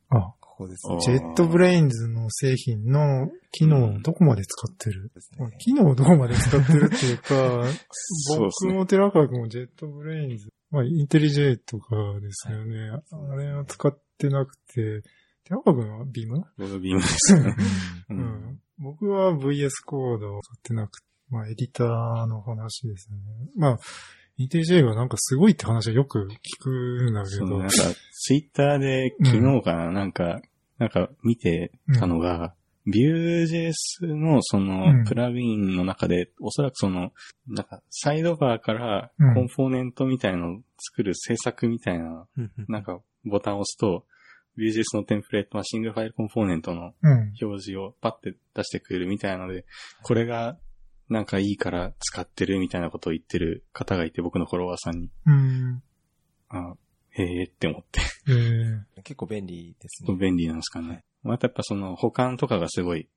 [0.09, 0.99] あ、ここですあね。
[0.99, 7.63] ジェットブレインズの製品の機能をどこまで使ってる、ですね機能をどこまで使ってるっていうか。
[8.37, 12.91] 僕も寺川君も JetBrains、まあ、 IntelliJ とかですよね。
[13.11, 15.01] あれを使ってなくて、
[15.45, 17.55] 寺川君は Vim 僕 Vim ですね。
[18.09, 18.13] う。
[18.13, 18.59] うんん。
[18.77, 23.17] 僕は VS コードを使ってなくて、まあ、エディターの話ですね。
[23.55, 23.79] まあ、
[24.39, 26.27] インテリジェがなんかすごいって話はよく
[26.59, 27.73] 聞くんだけど、なんか、
[28.13, 30.41] ツイッターで昨日かな、なんか、
[30.77, 32.53] なんか見てたのが、
[32.87, 33.73] Vue.js
[34.15, 34.67] のそうん。
[34.67, 37.11] のプラグインの中で、おそらくその、
[37.47, 39.33] なんかサイドバーからうん。
[39.35, 42.25] コンポーネントみたいのを作る制作みたいな、
[42.69, 44.05] なんかボタンを押すと、
[44.57, 47.33] Vue.js のテンプレートはシングルファイルコンポーネントのうん。
[47.41, 49.65] 表示をパッて出してくれるみたいなので、
[50.03, 50.57] これが
[51.09, 55.09] なんかいいから使ってるみたいなことを言ってる方がいて、僕のフォロワーさんに。
[55.25, 55.83] うん。
[56.49, 56.75] あ
[57.11, 58.01] へえって思って。
[58.27, 60.15] えー、 結構便利ですね。
[60.15, 61.03] 便利なんですかね。
[61.23, 63.09] またやっぱその保管とかがすごい、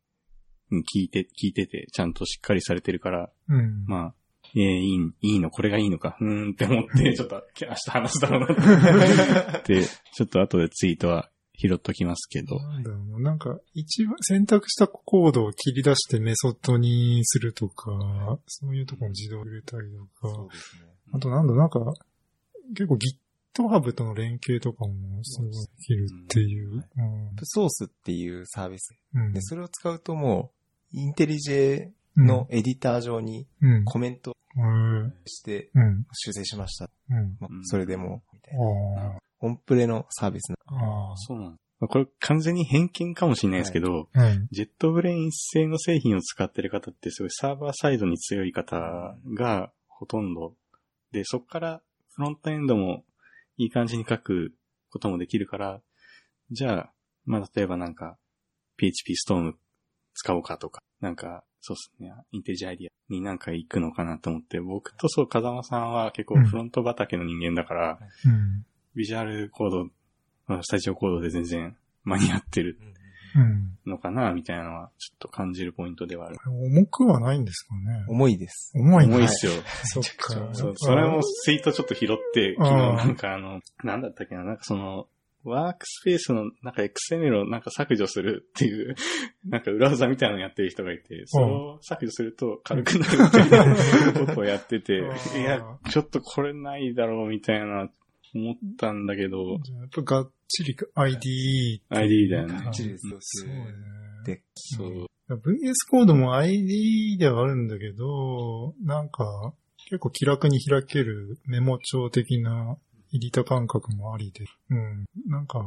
[0.70, 3.84] うん聞いて、聞いてて、ちゃんとしっかりされてるから、うん。
[3.86, 4.14] まあ、
[4.54, 9.82] えー、いい、いいの、これがいいのか、うーんって思って、ちょっと明日話すだろうなって、
[10.12, 12.58] ちょっと後でツイートは拾っときますけど。
[12.58, 13.30] なんだろうな。
[13.30, 19.88] なんか、一番選択したコードを切り出してメソッドにするとか、そういうところに自動入れたり
[20.20, 20.48] とかね。
[21.12, 21.80] あとなんだ、なんか、
[22.74, 22.96] 結構
[23.54, 24.92] GitHub との連携とかも
[25.22, 26.84] すごいできるっていう。
[27.42, 28.94] ソースっていうサービス。
[29.14, 29.26] うん。
[29.26, 30.52] うんで、それを使うとも
[30.94, 33.84] う、インテリジェの、エディター上にうん。
[33.84, 35.14] コメントうん。
[35.26, 36.06] してうん。
[36.12, 36.90] 修正しました。
[37.10, 37.36] うん。
[37.40, 39.18] まあうんそれでも、みたいな。
[39.42, 41.12] あオンプレのサービスなあ。
[41.12, 44.24] あそうなんまあこれ完全に偏見かもしれないですけど、あ。
[44.24, 44.48] うん。
[44.50, 50.54] ジェットブレイン製の製品を使ってる方ってすごいサーバーサイドに強い方がほとんど。
[51.10, 51.82] で、そこから
[52.14, 53.04] フロントエンドも
[53.56, 54.52] いい感じに書く
[54.90, 55.80] こともできるから、
[56.50, 56.92] じゃあ、
[57.24, 58.16] まあ例えばなんか
[58.76, 59.54] PHP ストーム
[60.14, 68.66] 使おうかとか、なんかそうですね、インテリジアイディアになんか行くのかなと思って、僕とそう、風間さんは結構フロント畑の人間だから、うん。
[68.94, 69.84] ビジュアルコード、
[70.46, 72.78] まあスタジオコードで全然間に合ってる
[73.34, 73.78] うん。
[73.86, 76.38] のかな、みたいなのは、ちょっと感じるポイントではある。
[76.46, 78.04] 重くはないんですかね。
[78.08, 78.72] 重いです。
[78.74, 79.52] 重いね重いっすよ。
[79.84, 80.54] そっか。
[80.54, 85.08] そうそれもツイートちょっと拾って、昨日なんかあの、なんだったっけな、なんかその、
[85.44, 88.94] ワークスペースの、なんか XML をなんか削除するっていう、
[89.48, 97.90] なんか裏技みたいなのやってる人がいて、それを削除すると軽くなるっていうことをやってて、いや、ちょっとこれないだろうみたいな
[98.34, 99.60] 思ったんだけど、やっ
[99.94, 101.82] ぱがっちり ID。
[101.88, 103.64] ID だよねがっちりですそうね。
[104.24, 109.54] で、そう、VS コードも ID ではあるんだけど、なんか、
[109.88, 112.76] 結構気楽に開けるメモ帳的な
[113.14, 115.04] エディタ感覚もありで、うん。
[115.26, 115.58] なんか、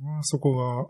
[0.00, 0.88] まあそこが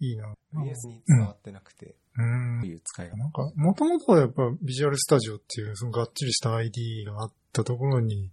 [0.00, 0.34] いいな。
[0.54, 2.66] VS に伝わってなくて、うんこう。
[2.66, 3.16] いう使い方。
[3.16, 8.30] なんか、もともとはやっぱビジュアルスタジオっていう、そのがっちりした ID があったところに、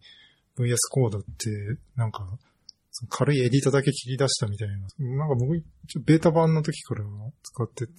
[0.58, 2.28] VS コードって、なんか、
[3.10, 4.76] 軽いエディタだけ切り出したみたいな。
[5.18, 5.64] なんか僕、
[6.04, 7.04] ベータ版の時から
[7.44, 7.94] 使ってて、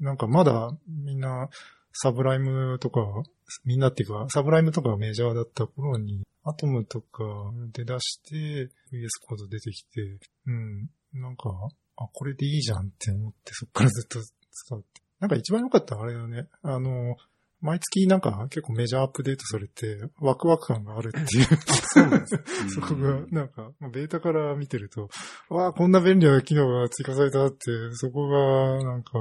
[0.00, 1.48] なんかまだみんな、
[1.92, 3.00] サブライムとか、
[3.64, 7.24] みんなっていうか、サブライムとかがメジャーだった頃に、アトムとか
[7.72, 11.50] で出して、VS コード出てきて、うん、なんか、
[11.96, 14.18] あ、これでいいじゃんって思って、そっからずっと
[14.50, 15.02] 使って。
[15.20, 16.48] なんか一番良かったあれだね。
[16.62, 17.16] あの、
[17.62, 21.46] 毎月なんか結構メジャーアップデートされて、ワクワク感があるっていう。
[21.66, 22.42] そうなんです。
[22.74, 25.08] そこが、なんか、まあベータから見てると、
[25.48, 27.58] わあ、こんな便利な機能が追加されたって、
[27.92, 29.12] そこが、なんか、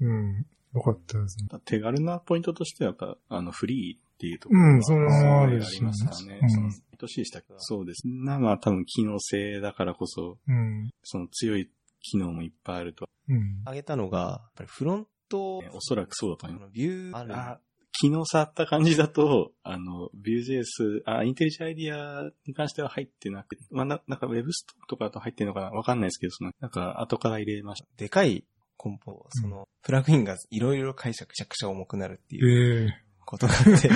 [0.00, 0.44] うん、
[0.74, 1.60] 良かったですね。
[1.64, 6.40] 手軽なポイントとしては、やっぱ、あの、フリーっていうところうんそありますからね。
[6.42, 7.54] うんその、毎年でしたけど。
[7.58, 8.08] そうです。
[8.08, 13.08] な、まあ多分機能性だからこそ、うん、その強い機能もいっぱいあると。
[13.28, 13.62] うん。
[13.66, 16.72] 上げたのが、やっぱりフロント、おそらくそうだと思います。
[16.72, 17.36] ビューある。
[17.36, 17.60] あ、
[18.00, 27.88] 昨日触った感じだと、あの、Vue.js、あ、インテリジェアイディアに関しては入ってなくて、まあ、ななんか Web ストとかだと入ってるのかなわかんないですけど、その、なんか後から入れました。
[27.96, 28.44] でかい
[28.76, 33.90] コンポ、その、プラグインがいろいろ解釈、めちゃくちゃ重くなるってえいうえことがあって、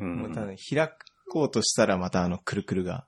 [0.00, 0.90] うもう多分開
[1.30, 3.06] こうとしたらまたあの、くるくるが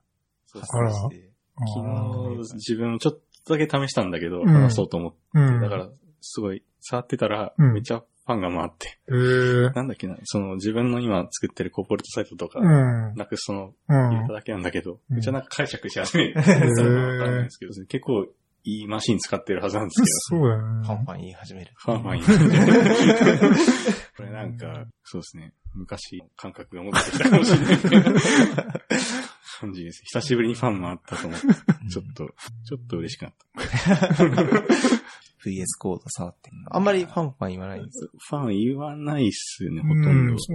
[0.52, 5.60] 発生して、あ昨ー日自分ちょっとだけ試したんだけど、うん話そうと思って、うん。
[5.60, 5.88] だから、
[6.24, 13.14] すごい、触ってたら、うんめっちゃファンが回って、ええなんだっけな、その自分の今作ってるコーポレートサイトとか、うん。
[13.16, 14.32] なくその、うん入れた。
[14.32, 18.26] だけなんだけど、うんめっちゃなんか解釈し始めて、へーわかんないですけど、結構
[18.66, 20.86] いいマシン使ってるはずなんですけど、そうだよね。
[20.86, 21.70] ファンファン言い始める。
[21.76, 23.54] ファンファン言う
[24.16, 25.52] これなんか、そうですね。
[25.74, 27.76] 昔、感覚が戻ってきたかもしれない。
[29.60, 30.02] 感じです。
[30.04, 31.46] 久しぶりにファンもあったと思って、
[31.90, 32.26] ちょっと、
[32.66, 34.24] ちょっと嬉しくなった。
[35.44, 36.50] VS コード触って。
[36.70, 38.10] あんまりファンファン言わないんですよ。
[38.18, 40.38] ファン言わないっすよね、ほうとんどん、。
[40.38, 40.54] そ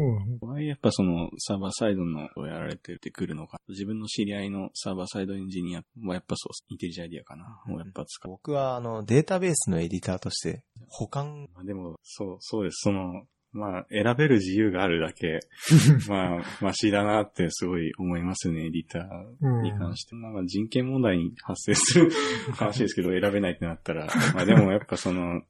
[0.53, 3.59] うやっぱそのサーバーサイドのをやられてくるのか。
[3.67, 7.61] 自分の知り合いのサーバーサイドエンジニアはやっぱそう、インテリジェアイディアかな。
[7.69, 8.31] をやっぱ使う。
[8.31, 12.79] 僕はあの、データベースのエディターとして、保管、まあでも、そう、そうです。
[12.83, 15.39] その、まあ、選べる自由があるだけ、
[16.07, 20.15] まあ、マシだなってすごい思いますね、エディターに関して。
[20.15, 22.11] まあ、人権問題に発生する
[22.53, 25.41] 話ですけど、選べないってなったら、まあでもやっぱその、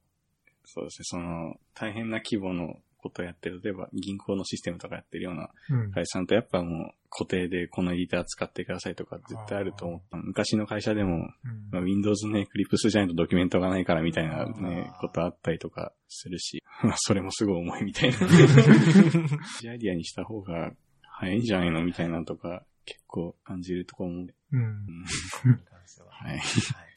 [0.63, 5.91] そうですね、その、大変な規模のことやってる、例えば銀行のシステムとかやってるようなうん。
[5.91, 10.17] 会社さんとやっぱもう固定でこのエディター使ってくださいとか絶対あると思った。
[10.17, 11.25] 昔の会社でも、うん
[11.71, 18.17] まあ、Windows のエクリプスじゃないとドキュメントがないからみたいなねことあったりとかするし、 まあそれもすごい重いみたいな。
[19.71, 24.27] アイディアにした方が早いんじゃないのみたいなのとか結構感じるところも。
[24.51, 25.05] うん。
[25.99, 26.41] うんはい。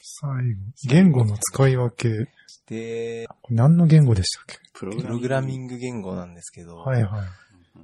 [0.03, 0.61] 最後。
[0.89, 2.29] 言語の使い分け。
[2.67, 4.59] で、これ何の言語でしたっけ？
[4.73, 5.65] プロプログラミグ。
[5.65, 7.29] ング言語なんですけど、はいはい。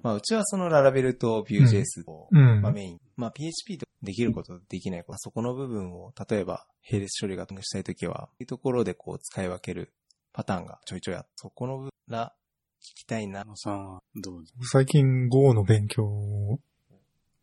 [0.02, 3.00] まあ、うちはそのララベルと Vue.js を、うんまあ、メイン。
[3.16, 9.92] まあ、PHP とできること、できないこと、そこの部分を、例えば、並列処理がしたいときは、そういうところでこう使い分ける
[10.32, 12.32] パターンがちょいちょいあって、そこの部分ら
[12.80, 13.44] 聞きたいな。
[13.44, 14.52] 野さんはどうぞ。
[14.70, 16.60] 最近 Go の勉強を、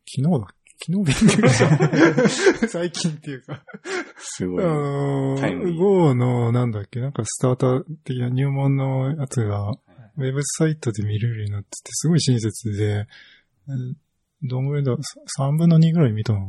[0.08, 0.46] 昨日だ
[0.78, 2.68] 昨日勉強した。
[2.68, 3.54] 最近っていうか。
[3.54, 3.62] あ
[4.18, 4.64] すごい。
[4.64, 9.70] のー、タイムリー Go の、なんだっけ、なんかスターター的な入門のやつが、
[10.18, 13.06] ウェブサイトで見れるようになってて、すごい親切で、
[13.68, 13.96] うん
[14.42, 16.46] どんぐらいだ、さ3分の2ぐらい見たのか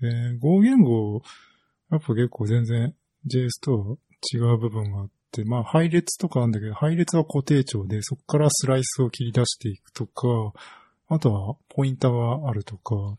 [0.00, 0.30] な？
[0.32, 1.22] で、Go 言語、
[1.90, 2.94] やっぱ結構全然
[3.26, 3.96] JS とは
[4.32, 10.52] 違う部分があって、まあ配列とかあるんだけど、配列は固定値で、そこからスライスを切り出していくとか、
[11.08, 13.16] あとはポインターがあるとか、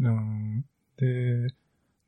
[0.00, 0.64] うん、
[0.96, 1.54] で、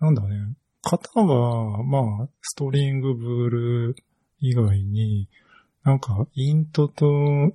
[0.00, 3.96] なんだね、型は、まあ、ストリングブール
[4.40, 5.28] 以外に、
[5.84, 7.06] なんか、イントと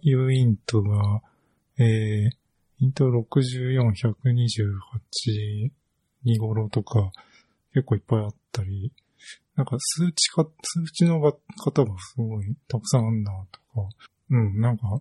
[0.02, 1.22] いうイントが、
[1.78, 2.30] えー、
[2.80, 5.72] イント64、128、
[6.26, 7.12] 2頃とか、
[7.74, 8.92] 結構いっぱいあったり、
[9.56, 11.34] なんか数値か、数値のが
[11.66, 13.90] 型がすごいたくさんあんなとか、
[14.32, 15.00] うん、なんか、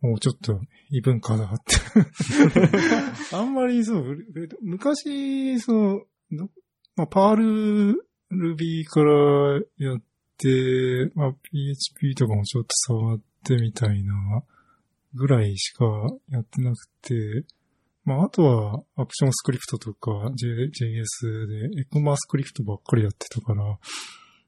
[0.00, 0.60] もうちょっと
[0.90, 1.76] 異文化だって。
[3.34, 4.18] あんまりそう、
[4.62, 6.50] 昔、そう、ど
[6.96, 10.02] まあ、パール、ルビーからやっ
[10.36, 14.42] て、まあ、PHP とかもちょっと触ってみたいな、
[15.14, 15.84] ぐらいしか
[16.28, 17.44] やってなくて、
[18.04, 23.64] まあ、あとは、 ActionScript とか、J、JS で、 ECMAScript ばっかりやってたから、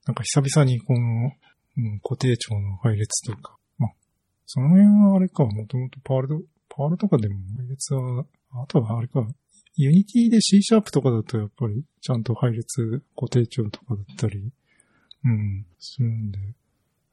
[0.07, 1.33] なんか久々にこの、
[1.77, 3.60] うん、固定値の配列とか、まあ、
[4.53, 9.25] その辺はあれか、もともと Perl と、 Perl とかでも配列は、あとはあれか、
[9.77, 14.51] ユニティで C シャープとかだとやっぱりちゃんと配列固定値とかだったり、
[15.25, 15.67] うん。
[15.79, 16.39] するんで。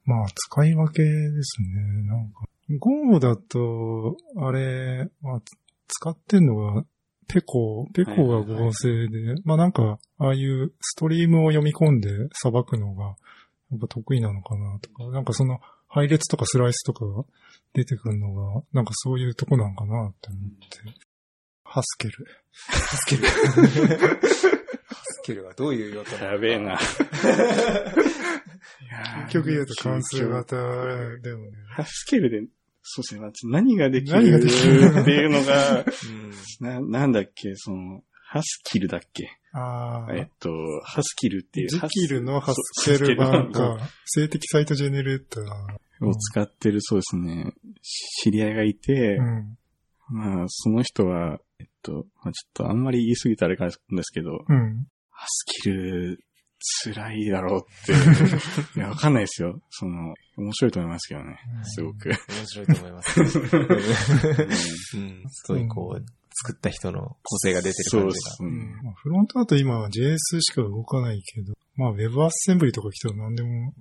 [0.04, 1.08] まあ、使い分けで
[1.44, 2.02] すね。
[2.08, 2.44] なんか、
[2.80, 5.52] Go だと、あれ、まあ、つ
[5.86, 6.84] 使ってんのが、
[7.28, 13.04] ペコ、ペコが合成で、まあなんか、ああいうストリームを読み込んで裁くのが、
[13.70, 17.24] やっぱ得意なのかなとか、なんかその、配列とかスライスとかが
[17.72, 20.78] 出てくるのが、なんかそういうとこなんかなって思って。
[21.64, 22.14] ハスケル。
[22.52, 23.26] スケル。
[23.26, 26.78] スケルはどういう用途やべえな。
[29.26, 31.50] 結局言うと関数型だよね。
[31.68, 32.40] ハスケルで、
[32.82, 35.84] そうですね、何ができ何がるできるっていうのが、う
[36.80, 36.90] ん。
[36.90, 39.30] な、なんだっけ、その、ハスキルだっけ？
[39.52, 40.14] ああ。
[40.14, 40.50] えっと、
[40.84, 41.68] ハスキルっていう。
[41.68, 45.46] ジキルのハスそうケル版ハスケルか、静的サイトジェネレーター。
[46.06, 47.52] を使ってる、そうですね、
[48.22, 49.58] 知り合いがいて、うん。
[50.10, 54.86] まあ、その人は、えっと、まあ、ちょっとあんまり言い過ぎたらあれかなんですけど、うん。
[55.10, 56.20] Haskell、
[56.84, 57.92] 辛いだろうって、
[58.78, 59.60] いや、わかんないですよ。
[59.70, 61.38] その、面白いと思いますけどね。
[61.64, 62.08] すごく。
[62.10, 63.20] 面白いと思います。
[64.98, 65.24] うん。
[65.28, 66.04] そういうこう、
[66.44, 68.30] 作った人の個性が出てるそう感じが。
[68.30, 68.50] ですね。
[68.82, 73.72] まあ、フロントだと今は JS しか動かないけど、まあ Web アッセンブリとか来たら何でも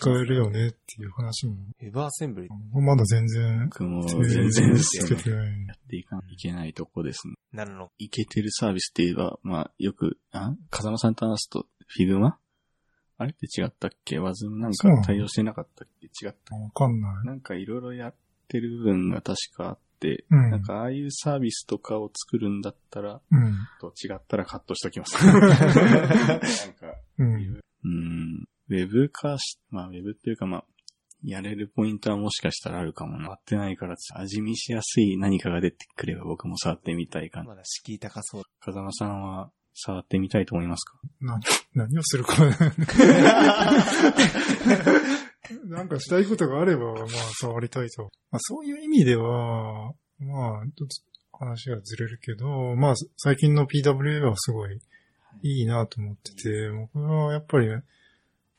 [0.00, 5.66] 使えるよねっていう話も、 WebAssemblyまだ全然、僕も全然ですよねつけてない。
[5.66, 7.34] やっていかないといけないとこですね。
[7.52, 7.90] なるの。
[7.98, 12.38] いけてるサービスって言えば、まあ、よく、あ風間さんと話すと、 Figma？
[13.16, 14.18] あれって違ったっけ？
[14.18, 16.06] ワズムなんか対応してなかったっけ？
[16.06, 16.56] 違った。
[16.56, 17.26] わかんない。
[17.26, 18.14] なんかいろいろやっ
[18.48, 23.56] てる部分が確かあって、うんなんかああいうサービスとかを作るんだったら、うん。
[23.80, 25.24] と違ったらカットしときます。
[25.24, 25.48] なんか、
[27.18, 27.60] うん。
[27.84, 30.64] うん、ウェブ化し、まあウェブっていうかまあ、
[31.22, 33.28] やれるポイントはもしかしたらあるかもな。
[33.28, 37.46] やってないから、味見しやすい何かが出てくれば僕も触ってみたいかな。
[37.50, 38.42] まだ敷居高そう。
[38.60, 40.98] 風間さんは触ってみたいと思いますか？
[41.20, 41.40] な、
[41.74, 42.34] 何をするか。
[45.66, 47.06] なんかしたいことがあれば、まあ、
[47.40, 48.10] 触りたいと。
[48.30, 50.88] まあ、そういう意味では、まあ、ちょっ
[51.32, 54.80] と話がずれるけど、まあ、最近の PWA はすごい
[55.42, 57.68] いいなと思ってて、僕はやっぱり、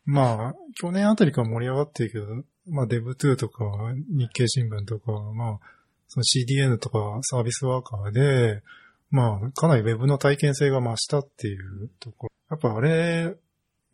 [0.06, 3.66] まあ、去年あたりから盛り上がってるけど、まあ、Dev2 とか
[4.10, 5.60] 日経新聞とか、まあ、
[6.07, 8.62] その CDN とかサービスワーカーで、
[9.10, 12.32] まあ、かなり Web の体験性が増したっていうところ。
[12.49, 13.36] やっぱあれ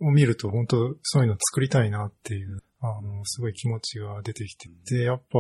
[0.01, 5.39] を見ると本当そういうの作りたいなっていう、あの、すごい気持ちが出てきてて、やっぱ、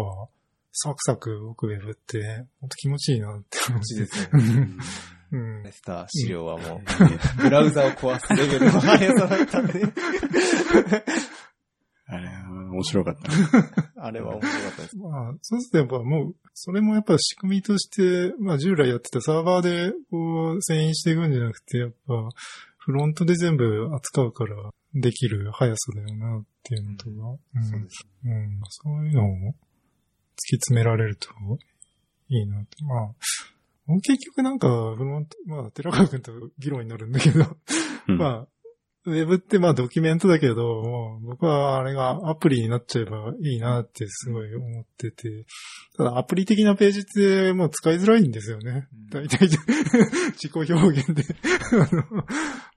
[0.71, 4.01] サクサク動く Web って、本当気持ちいいなって思っちて。
[4.01, 4.67] ですよね。
[5.31, 5.71] うんレ。
[5.71, 9.81] スター資料はもう、ブラウザを壊すレベルの速さだったんで、
[12.05, 13.31] あれは面白かった。
[14.03, 14.97] あれは面白かったです。
[14.97, 22.29] まあ、そうするとやっぱもう、それもやっぱ仕組みとして、まあ従来やってたサーバーでこう遷移していくんじゃなくて、やっぱ
[22.77, 27.11] フロントで全部扱うからできる速さだよなっていうのとか、
[27.55, 27.63] うん。
[27.63, 28.07] そうです。
[28.25, 31.29] うん、そういうのを突き詰められると
[32.29, 32.83] いいなって。
[32.83, 33.09] まあ、
[33.87, 37.45] 僕結局なんか、フロント、まあ、寺川君と議論になるんだけど、
[38.07, 38.17] うん。
[38.17, 38.47] まあ、
[39.05, 45.45] ウェブってまあドキュメントだけど、もう僕はあれがアプリになっちゃえばいいなってすごい思ってて、
[45.97, 48.87] ただアプリ的なページってもう使いづらいんですよね。
[48.93, 49.09] うん。
[49.09, 49.57] 大体自
[50.49, 51.23] 己表現で。
[51.71, 52.23] あの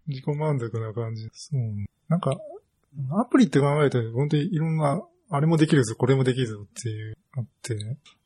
[0.06, 1.28] 自己満足な感じ。
[1.32, 1.60] そう。
[2.08, 2.36] なんか、
[3.10, 7.74] アプリって考えると本当にいろんな、あれもできるぞ、これもできるぞっていう、あって、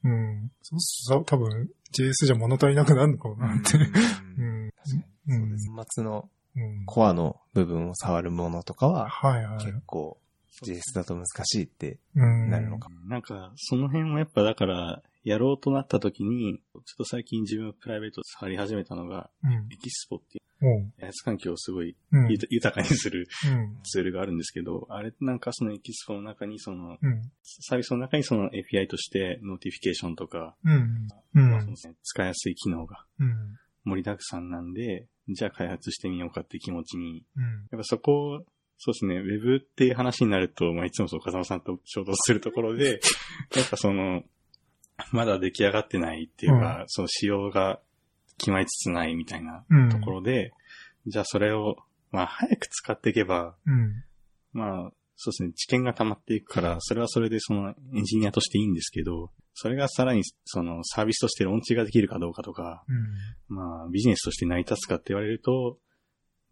[0.04, 0.50] うん。
[0.62, 3.78] そうすると多分 JS じゃ物足りなくなるのかなって。
[3.78, 3.80] う
[4.38, 4.70] うんん。
[4.70, 5.38] 確かに。
[5.38, 5.94] そうです。
[5.94, 6.84] 末のうん。
[6.86, 9.64] コアの部分を触るものとかは、はいはい。
[9.64, 10.18] 結構、
[10.64, 12.50] JS だと難しいってうん。
[12.50, 12.88] なるのか。
[13.06, 19.52] なんか、その辺もやっぱだから、やろうとなった時に、ちょっと最近自分プライベートで触り始めたのが、うん。
[19.72, 20.47] エキスポっていおう。
[20.60, 22.28] う、開発環境をすごいうん。
[22.50, 23.78] 豊かにするうん。
[23.84, 27.22] ツールがあるんですけど、あれなんかそのエキスポの中にその、うん。
[27.42, 31.08] サービスの中にその API としてノーティフィケーションとか、うん。
[31.34, 31.76] うまあそのん。
[32.02, 33.58] 使いやすい機能がうん。
[33.84, 37.44] 盛りだくさんなんで、じゃあ開発してみようかって気持ちに、うん。
[37.44, 38.40] やっぱそこを、
[38.78, 43.00] そうですね、ウェブっていう話になると、まあ、いつもそう、風間さんと衝突するところで、
[43.56, 44.22] やっぱその、
[45.12, 47.80] まだ出来上がってないっていうか、その仕様が
[48.38, 49.88] 決まりつつないみたいなうん。
[49.90, 50.52] ところで、
[51.06, 51.76] じゃあそれを、
[52.10, 54.04] まあ、早く使っていけば、うん。
[54.52, 62.84] まあ、そうですね、知見が溜まっていくから、それはそれでそのエンジニアとしていいんですけど、それがさらにそのサービスとしてローンチができるかどうかとか、
[63.48, 63.56] うん。
[63.56, 65.78] まあビジネスとして成り立つかって言われると、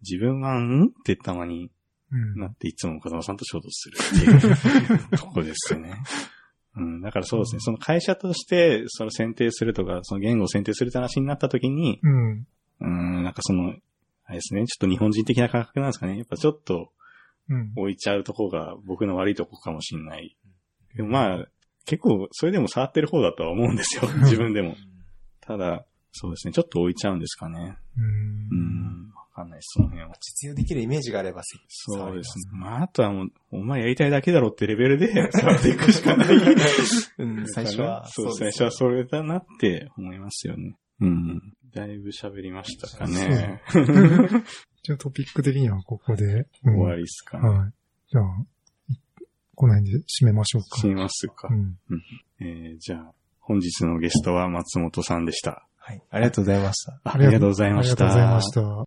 [0.02, 1.70] 自分はんってたまに
[2.10, 2.40] うん。
[2.40, 5.94] なっていつも風間さんと衝突するっていう とこですよね。
[6.76, 12.46] うん、だからそうですね、その会社としてそれを選定するとか、その言語を選定するって話になった時に、うん。
[12.80, 13.74] うん、なんかその、
[14.24, 16.18] あれですね、ちょっと日本人的な感覚なんですかね。
[16.18, 16.90] やっぱちょっと、
[17.48, 17.72] うん。
[17.76, 20.36] 置いちゃうとこが僕の悪いとこかもしんない。
[20.96, 21.46] でもまあ、
[21.86, 24.02] 結構、それでも触ってる方だとは思うんですよ。
[24.24, 24.74] 自分でも。
[25.40, 26.52] ただ、そうですね。
[26.52, 27.78] ちょっと置いちゃうんですかね。
[27.96, 28.00] う。
[28.00, 28.75] うんん。
[28.75, 28.75] わ
[29.36, 30.14] かんないです、その辺は。
[30.20, 32.58] 実用できるイメージがあれば、そうですね。
[32.58, 36.28] まあ、あとはもう、お前やりたいだけだろってレベルで 触っていくしかない。
[37.18, 38.08] うん、最初は。
[38.08, 40.76] そう、最初はそれだなって思いますよね。
[41.00, 41.52] うん。
[41.74, 43.62] だいぶ喋りましたかね。
[44.82, 46.46] じゃあトピック的にはここで。
[46.64, 47.48] うん終わりっすかね。
[47.48, 47.72] はい。
[48.08, 48.24] じゃあ、
[48.88, 48.98] い
[49.54, 50.80] この辺で締めましょうか。
[50.80, 51.54] しますかう。
[51.54, 51.76] ん。
[52.40, 55.66] えーじゃあ、本日のゲストは松本さんでした。
[55.86, 56.02] はい。
[56.10, 57.00] ありがとうございました。
[57.04, 58.06] あありがとうございました。
[58.06, 58.84] ありがとうございました。